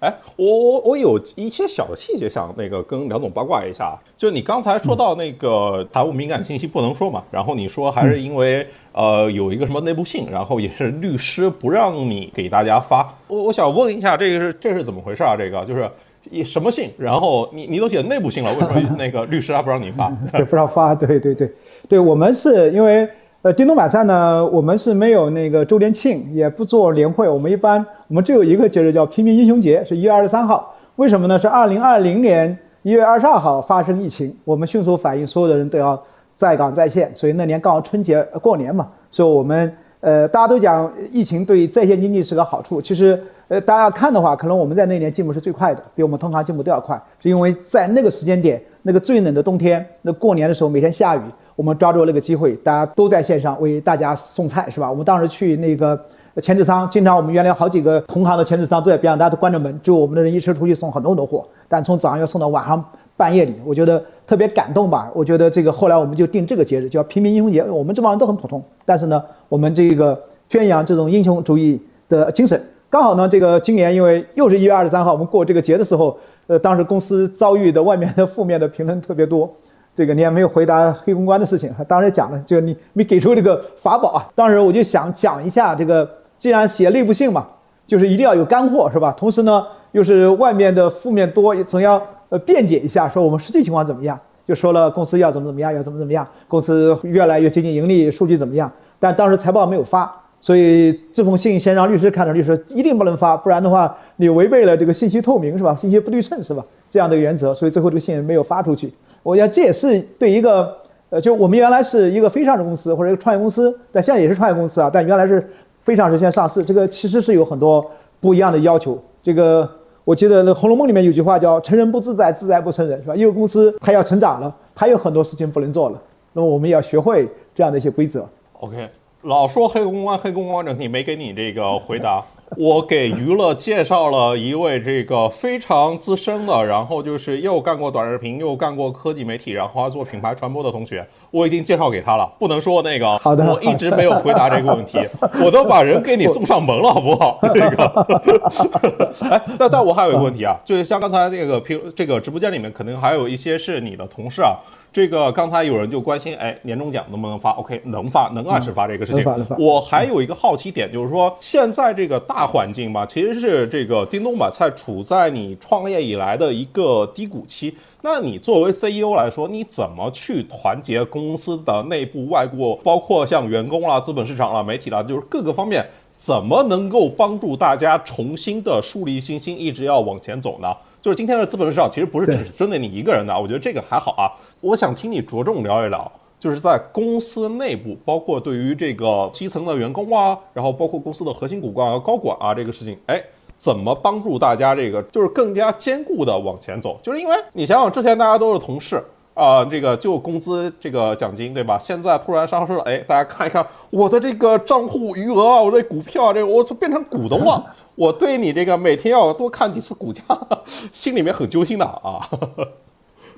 [0.00, 13.06] 哎，我我我有一些小的细节想那个跟梁总八卦一下，就是你刚才说到那个财务敏感信息不能说嘛，然后你说还是因为呃有一个什么内部信，然后也是律师不让你给大家发。
[13.26, 15.36] 我我想问一下，这个是这是怎么回事啊？
[15.36, 15.86] 这个就是
[16.30, 16.88] 以什么信？
[16.96, 20.10] 然后你你都写内部信了，为什么那个律师还不让你发？
[20.32, 20.94] 对，不让发。
[20.94, 21.52] 对对对
[21.86, 23.06] 对，我们是因为。
[23.42, 27.26] 呃，叮咚买菜呢，我们是没有那个周年庆，也不做年会。
[27.26, 30.74] 我们一般，我们只有一个节日叫平民英雄节，是一月二十三号。
[30.96, 31.38] 为什么呢？
[31.38, 35.98] 是二零二零年一月二十二号发生疫情，我们迅速反应，所有的人都要
[36.34, 42.78] 在岗在线，所以那年刚好春节过年嘛，所以我们呃，大家都讲疫情对在线经济是个好处。
[42.78, 43.18] 其实，
[43.48, 51.20] 呃，大家看的话，可能我们在那年进步是最快的，比我们通常进步都要快，是因为在那个时间点，那个最冷的冬天，那过年的时候每天下雨。
[51.60, 54.88] 我们抓住那个机会，大家都在线上为大家送菜，是吧？
[54.88, 56.00] 我们当时去那个
[56.40, 62.82] 前置仓，经常我们原来好几个同行的前置仓都在边上，大家都关着门，就我们的人一车出去送很多很多货，但从早上要送到晚上
[63.14, 65.10] 半夜里，我觉得特别感动吧。
[65.12, 70.18] 我觉得这个后来我们就定这个节日叫平民英雄节，我们这帮人都很普通，但是呢，我们这个
[70.48, 71.78] 宣扬这种英雄主义
[72.08, 72.58] 的精神。
[72.88, 76.16] 刚好呢，这个今年因为又是一月二十三号，我们过这个节的时候，
[76.46, 79.54] 呃，当时公司遭遇的外面的负面的评论特别多。
[79.96, 84.26] 这个你也没有回答黑公关的事情，当时讲了，就你没给出这个法宝啊。
[84.34, 86.08] 当时我就想讲一下这个，
[86.38, 87.46] 既然写内部信嘛，
[87.86, 89.12] 就是一定要有干货，是吧？
[89.16, 98.70] 同时呢，又是外面的负面多，总要呃辩解一下，说我们实际情况怎么样，就说了公司要怎么怎么样，要怎么怎么样，公司越来越接近盈利，数据怎么样。
[98.98, 100.10] 但当时财报没有发，
[100.40, 105.76] 所以这封信先让律师看着，律师一定不能发，不然的话你违背了这个信息透明是吧？
[105.76, 106.64] 信息不对称是吧？
[106.88, 108.92] 这样的原则，所以最后这个信没有发出去。
[109.22, 110.76] 我觉得这也是对一个
[111.10, 117.84] 呃，就我们原来是一个非上市公司或者一个创业公司，但现在也是创业公司啊，但原来是非上市现在上市，这个其实是有很多
[118.20, 118.98] 不一样的要求。
[119.22, 119.68] 这个
[120.04, 123.16] 我记得《红楼梦》里面有句话叫“成人不自在，自在不成人”，是吧？
[123.16, 126.00] 一个公司它要成长了，它有很多事情不能做了，
[126.32, 128.26] 那么我们也要学会这样的一些规则。
[128.60, 128.88] OK。
[129.22, 132.24] 老说黑公关，黑公关整体没给你这个回答。
[132.56, 142.30] 我给娱乐介绍了一位这个非常资深的，然后就是又干过短视频，又干过科技媒体，然后还做品牌传播的同学，我已经介绍给他了。
[142.38, 144.98] 不能说那个，好的，我一直没有回答这个问题，
[145.44, 147.38] 我都把人给你送上门了，好不好？
[147.54, 154.56] 这个， 哎，但但我还有一个问题啊，就是像刚才那个平这个直播间里面，可能还有一些是你的同事啊。
[154.92, 159.24] 这个刚才有人就关心，哎，年终奖能不能发？OK，能发，能按时发这个事情。
[159.56, 167.72] 我还有一个好奇点，就是说现在这个大环境吧，其实是这个叮咚买菜处在你创业以来的一个低谷期。
[168.02, 175.86] 那你作为 CEO 来说，你怎么去团结公司的内部、外部，包括像员工啦、资本市场啦、媒体啦，就是各个方面，
[176.16, 180.74] 怎么能够帮助大家重新的树立信心，一直要往前走呢？
[181.02, 184.30] 就是今天的资本市场其实不是只是针对你一个人的，我觉得这个还好啊。
[184.60, 193.22] 我想听你着重聊一聊，就是在公司内部，包括对于这个基层的员工啊，然后包括公司的核心骨干啊、高管啊，这个事情，哎，
[193.56, 196.98] 怎么帮助大家这个就是更加坚固的往前走？
[197.02, 199.02] 就是因为你想想，之前大家都是同事。
[199.40, 201.78] 啊，这个就工资这个奖金对吧？
[201.78, 207.64] 现在突然上市了，哎，大家看一看我的这个账户余额啊，我这股票这个我变成股东了，
[207.96, 210.22] 我对你这个每天要多看几次股价，
[210.92, 212.20] 心里面很揪心的啊。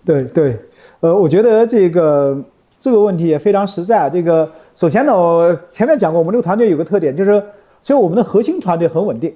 [0.05, 0.59] 对对，
[0.99, 2.37] 呃，我觉得这个
[2.81, 4.11] 这个问题也非常实在。
[4.11, 7.41] 这个首先呢，我前面讲过，我们这个团队有个特点，就是
[7.81, 9.33] 所以我们的核心团队很稳定，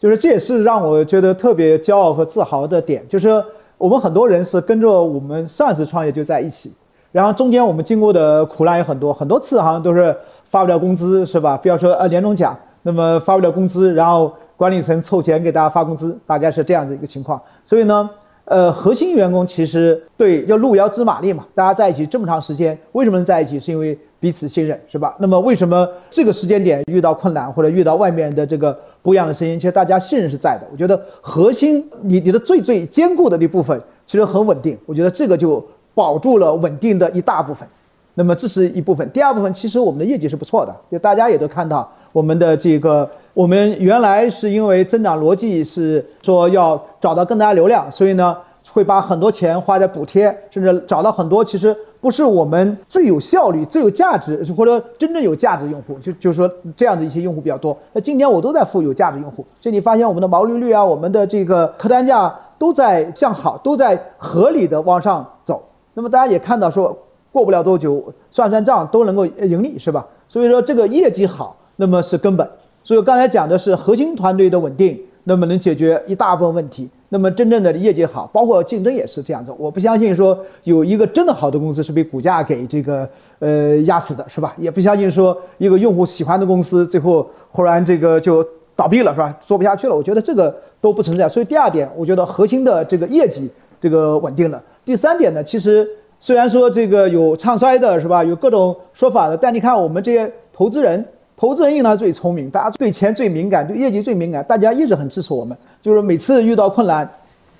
[0.00, 3.40] 就是这也是让我觉得特别骄傲和自豪的点，就是。
[3.82, 6.72] 我们很多人是跟着我们上一次创业就在一起，
[7.10, 11.56] 然后中间我们经过的苦难也很多，很多次好像都是发不了工资，是吧？
[11.60, 17.42] 比方说呃年终奖，那么发不了工资，然后管理层凑钱给大家发工资，大概是这样的一个情况。
[17.64, 18.08] 所以呢，
[18.44, 23.58] 呃，核心员工其实对叫路遥知马力嘛，大家在一起这么长时间，为什么能在一起？
[23.58, 25.16] 是因为彼此信任，是吧？
[25.18, 28.78] 那么为什么这个时间点遇到困难或者遇到外面的这个？
[29.02, 30.68] 不一样的声音，其实大家信任是在的。
[30.70, 34.78] 我觉得核心，你你的最最坚固的那部分其实很稳定。
[34.86, 35.60] 我觉得这个就
[35.92, 37.66] 保住了稳定的一大部分。
[38.14, 39.10] 那么这是一部分。
[39.10, 48.36] 第二部分，其实我们的业绩是不错的，就大家也都看到我们的这个，我们原来是因为增长逻辑是说要找到更大流量，所以呢
[48.70, 51.76] 会把很多钱花在补贴，甚至找到很多其实。
[52.02, 57.78] 不是我们最有效率、最有价值，或者真正有价值用户，就就是说这样的一些用户比较多。
[57.92, 65.62] 那今年我都在付有价值用户，所以你发现我们的毛利率啊，我们的这个客单价都在向好，都在合理的往上走。
[65.94, 66.98] 那么大家也看到说，
[67.30, 70.04] 过不了多久，算算账都能够盈利，是吧？
[70.28, 72.44] 所以说这个业绩好，那么是根本。
[72.82, 76.90] 所以刚才讲的是核心团队的稳定，那么能解决一大部分问题。
[77.12, 79.54] 那么真正的业绩好，包括竞争也是这样子。
[79.58, 83.06] 我不相信说有一个真的好的公司是被股价给这个
[83.38, 84.54] 呃压死的，是吧？
[84.56, 88.42] 也不相信说一个用户喜欢的公司最后忽然这个就
[88.74, 89.38] 倒闭了，是吧？
[89.44, 89.94] 做不下去了。
[89.94, 91.28] 我觉得这个都不存在。
[91.28, 94.62] 所以第二点，我觉得核心的这个业绩这个稳定了。
[94.82, 95.86] 第三点呢，其实
[96.18, 98.24] 虽然说这个有唱衰的，是吧？
[98.24, 101.04] 有各种说法的，但你看我们这些投资人。
[101.34, 105.58] 投资人应当最聪明，大家对钱最敏感，对业绩最敏感，大家一直很支持我们。
[105.82, 107.06] 就是每次遇到困难，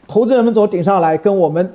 [0.06, 1.70] 投资人们总顶上来跟我们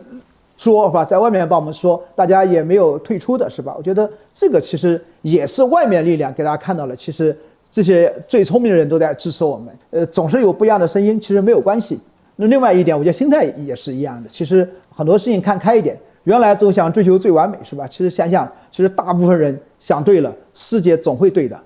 [0.57, 1.05] 说，是吧？
[1.05, 3.75] 在外面帮我们说，大家也没有退出的，是吧？
[3.77, 7.37] 我觉得这个其实也是外面力量给大家看到了，其实
[7.69, 9.67] 这些最聪明的人都在支持我们。
[9.91, 11.99] 呃，总是有不一样的声音，其实没有关系。
[12.37, 14.29] 那另外一点，我觉得心态也是一样的。
[14.29, 17.85] 其实很多事情看开一点，原来总想追求最完美，是吧？
[17.87, 21.59] 其实想想，其实大部分人想对了，世界总会对的。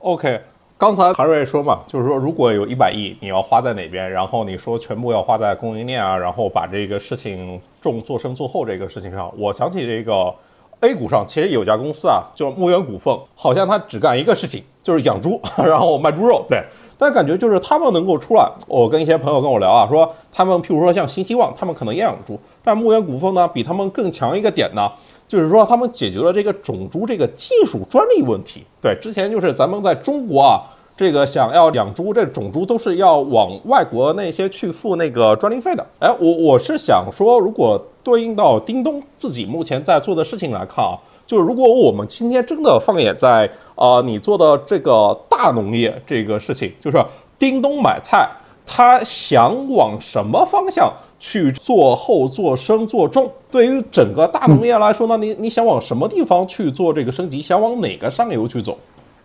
[0.00, 0.40] OK，
[0.78, 4.08] 刚才韩瑞说嘛，就是说如果有一百亿，你要花在哪边？
[4.08, 9.28] 然后你说全部要花在供应链啊，然后把这个事情重做深做厚这个事情上。
[9.36, 10.32] 我想起这个
[10.78, 16.44] A 股上其实有家公司啊，叫牧原股份，好像他只干一个事情，就是养猪， 然后卖猪肉。
[16.48, 16.62] 对，
[16.96, 24.88] 但感觉就是他们能够出来，我跟一些朋友跟我聊啊，说他们譬如说像新希望，他们可能也养猪，但牧原股份呢比他们更强一个点呢。
[25.28, 28.64] 就是说，他们解决了这个种猪这个技术专利问题。
[28.80, 30.62] 对，之前就是咱们在中国啊，
[30.96, 35.86] 这个想要养猪，这种猪都是要往外国那些去付那个专利费的。
[36.00, 40.96] 哎，我我是想说，如果对应到叮咚自己目前在做的事情来看啊，
[41.26, 47.04] 就是如果我们今天真的放眼在啊，你做的这个大农业这个事情，就是
[47.38, 48.26] 叮咚买菜，
[48.70, 53.30] 他想往什么方向去做后、做深、做重？
[53.50, 57.40] 对于整个大农业来说呢，你你想往什么地方去做这个升级？
[57.40, 58.76] 想往哪个上游去走？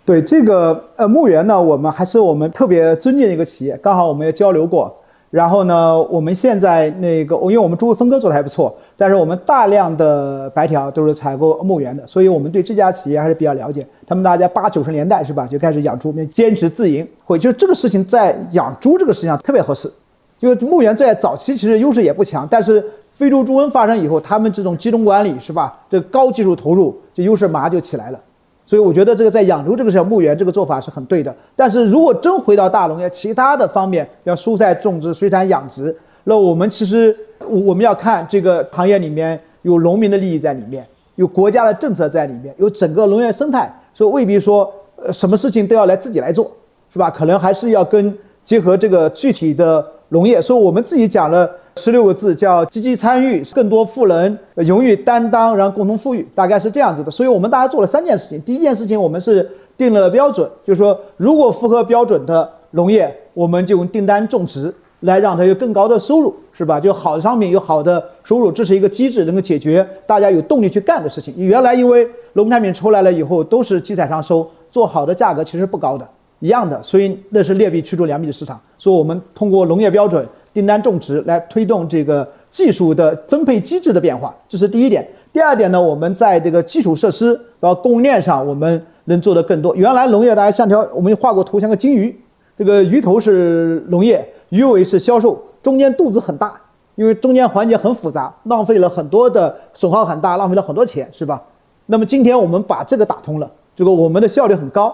[0.06, 4.94] 对这个呃牧原呢，我们还是我们特别尊敬一个企业，刚好我们也交流过。
[5.30, 13.86] 然后呢，我们现在那个，因为我们猪分割做的还不错，但是我们大量的白条都是采购牧原的，所以我们对这家企业还是比较了解。
[14.06, 19.92] 他们大家八九十年代是吧，就开始养猪，并坚持自营，会就这个事情在养猪这个事情上特别合适。
[20.40, 28.20] 因为牧原在早期其实优势也不强，但是非洲猪瘟发生以后，他们这种集中管理是吧，这高技术投入，这优势马上就起来了。
[28.66, 31.34] 所以我觉得这个在养猪这个上，牧原这个做法是很对的。
[31.56, 35.96] 但是如果真回到大农业，其他的方面，要蔬菜种植、水产养殖，
[36.26, 37.16] 那我们其实
[37.48, 46.52] 我我们要看这个行业里面有农民的利益在里面，有国家的政策在里面，有整个农业生态，所以未必说呃什么事情都要来自己来做，
[46.92, 47.10] 是吧？
[47.10, 50.42] 可能还是要跟结合这个具体的农业。
[50.42, 51.50] 所以我们自己讲了。
[51.78, 57.10] 十六个字叫积极参与，更多赋能，荣誉担当，然后共同富裕，大概是这样子的。
[57.10, 58.40] 所以我们大家做了三件事情。
[58.42, 66.80] 第一件事情，我们是定了标准，就是说，如果符合标准的农业，我们就用订单种植来让它有更高的收入，是吧？
[66.80, 71.34] 就好的商品有好的收入，这是一个机制，能够解决大家有动力去干的事情。
[71.38, 76.08] 原来因为农产品出来了以后都是集采商收，做好的价格其实不高的，
[76.40, 78.60] 一样的，所以那是劣币驱逐良币的市场。
[78.78, 80.26] 所以我们通过农业标准。
[80.54, 85.04] 订单种植来推动这个技术的分配机制的变化，这是第一点。
[85.32, 89.76] 第二点呢，我们在这个基础设施和供应链上，我们能做得更多。
[89.76, 92.16] 原来农业大家像条，我们画过图，像个金鱼，
[92.56, 96.54] 这个鱼头是农业，鱼尾是销售，中间肚子很大，
[96.94, 101.42] 因为中间环节很复杂，浪费了很多的损耗很大，浪费了很多钱，是吧？
[101.88, 104.94] 那么今天我们把这个打通了，这个我们的效率很高。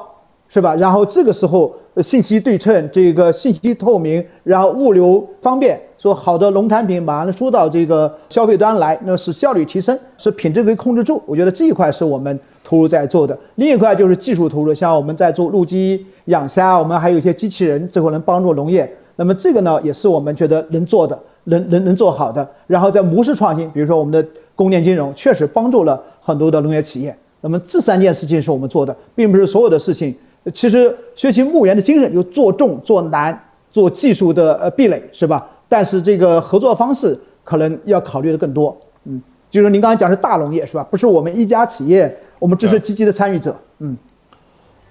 [0.51, 0.73] 是吧？
[0.77, 11.21] 然后这个时候信息对称，这个信息透明，然后物流方便，说好的农产品马上输到这个消费端来，那使效率提升，使品质可以控制住。
[11.27, 13.37] 我觉得这一块是我们投入在做的。
[13.57, 18.91] 另一块就是技术投入，像我们在做陆基养虾，我们还有一些机器人，最后能帮助农业。
[19.19, 22.49] 那么这个呢，也是我们觉得能做的，能能能做好的。
[22.67, 24.25] 然后在模式创新，比如说我们的
[24.55, 27.13] 供电金融，确实帮助了很多的农业企业。
[27.41, 30.15] 那么这三件事情是我们做的，并不是所有的事情。
[30.53, 33.37] 其实学习牧原的精神，就做重做难，
[33.69, 35.45] 做技术的呃壁垒是吧？
[35.67, 38.73] 但是这个合作方式可能要考虑的更多。
[39.03, 40.87] 嗯，就是您刚才讲是大农业是吧？
[40.89, 42.09] 不是我们一家企业，
[42.39, 43.53] 我们只是积极的参与者。
[43.79, 43.97] 嗯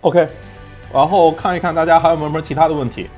[0.02, 0.28] ，OK，
[0.92, 3.08] 然后看一看大家还有没有什么其他的问题。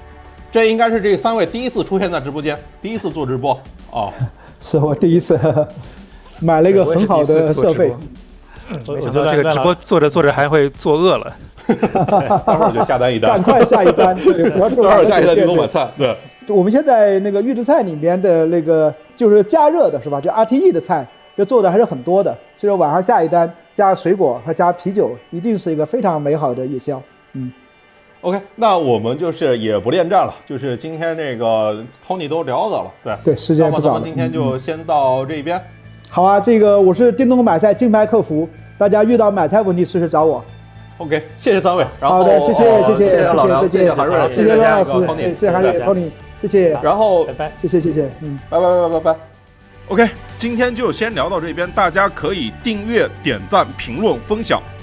[0.51, 3.59] 这应该是这三位第一次出现在直播间，第一次做直播
[3.91, 4.13] 哦，
[4.61, 5.39] 是我第一次
[6.43, 7.95] 买了一个很好的设备。
[8.87, 11.37] 我觉得这个直播做着做着还会做饿了。
[11.71, 14.15] 待会儿就下单一单，赶快下一单。
[14.17, 15.89] 对，待会儿下一单就给我买菜。
[15.97, 16.17] 对，
[16.49, 20.21] 我们现在那个预制菜里面的那个就是加热的是吧？
[20.21, 21.07] 就 RTE 的菜，
[21.37, 22.37] 就做的还是很多的。
[22.57, 27.01] 所以说晚上下一单加水果和加啤酒，一定是一个非常美好的夜宵。
[27.35, 27.53] 嗯
[28.23, 34.01] ，OK，那我们就是也不恋战了，就是今天这个 Tony 都聊到了，对对，时间不早了。
[34.03, 35.61] 今天就先到这边。
[36.09, 40.45] 好啊，这个我是叮咚买菜金牌客服，大家遇到买菜问题随时找我。
[40.99, 41.85] OK，谢谢三位。
[42.01, 46.11] 好的，谢谢谢谢谢谢老梁，谢谢韩瑞，谢谢罗老师，谢谢韩瑞，Tony，
[46.41, 46.79] 谢谢。
[46.83, 49.21] 然后拜拜，谢谢谢谢，嗯，拜拜拜拜拜拜。
[49.89, 54.61] OK，今天就先聊到这边，大家可以订阅、点赞、评论、分享。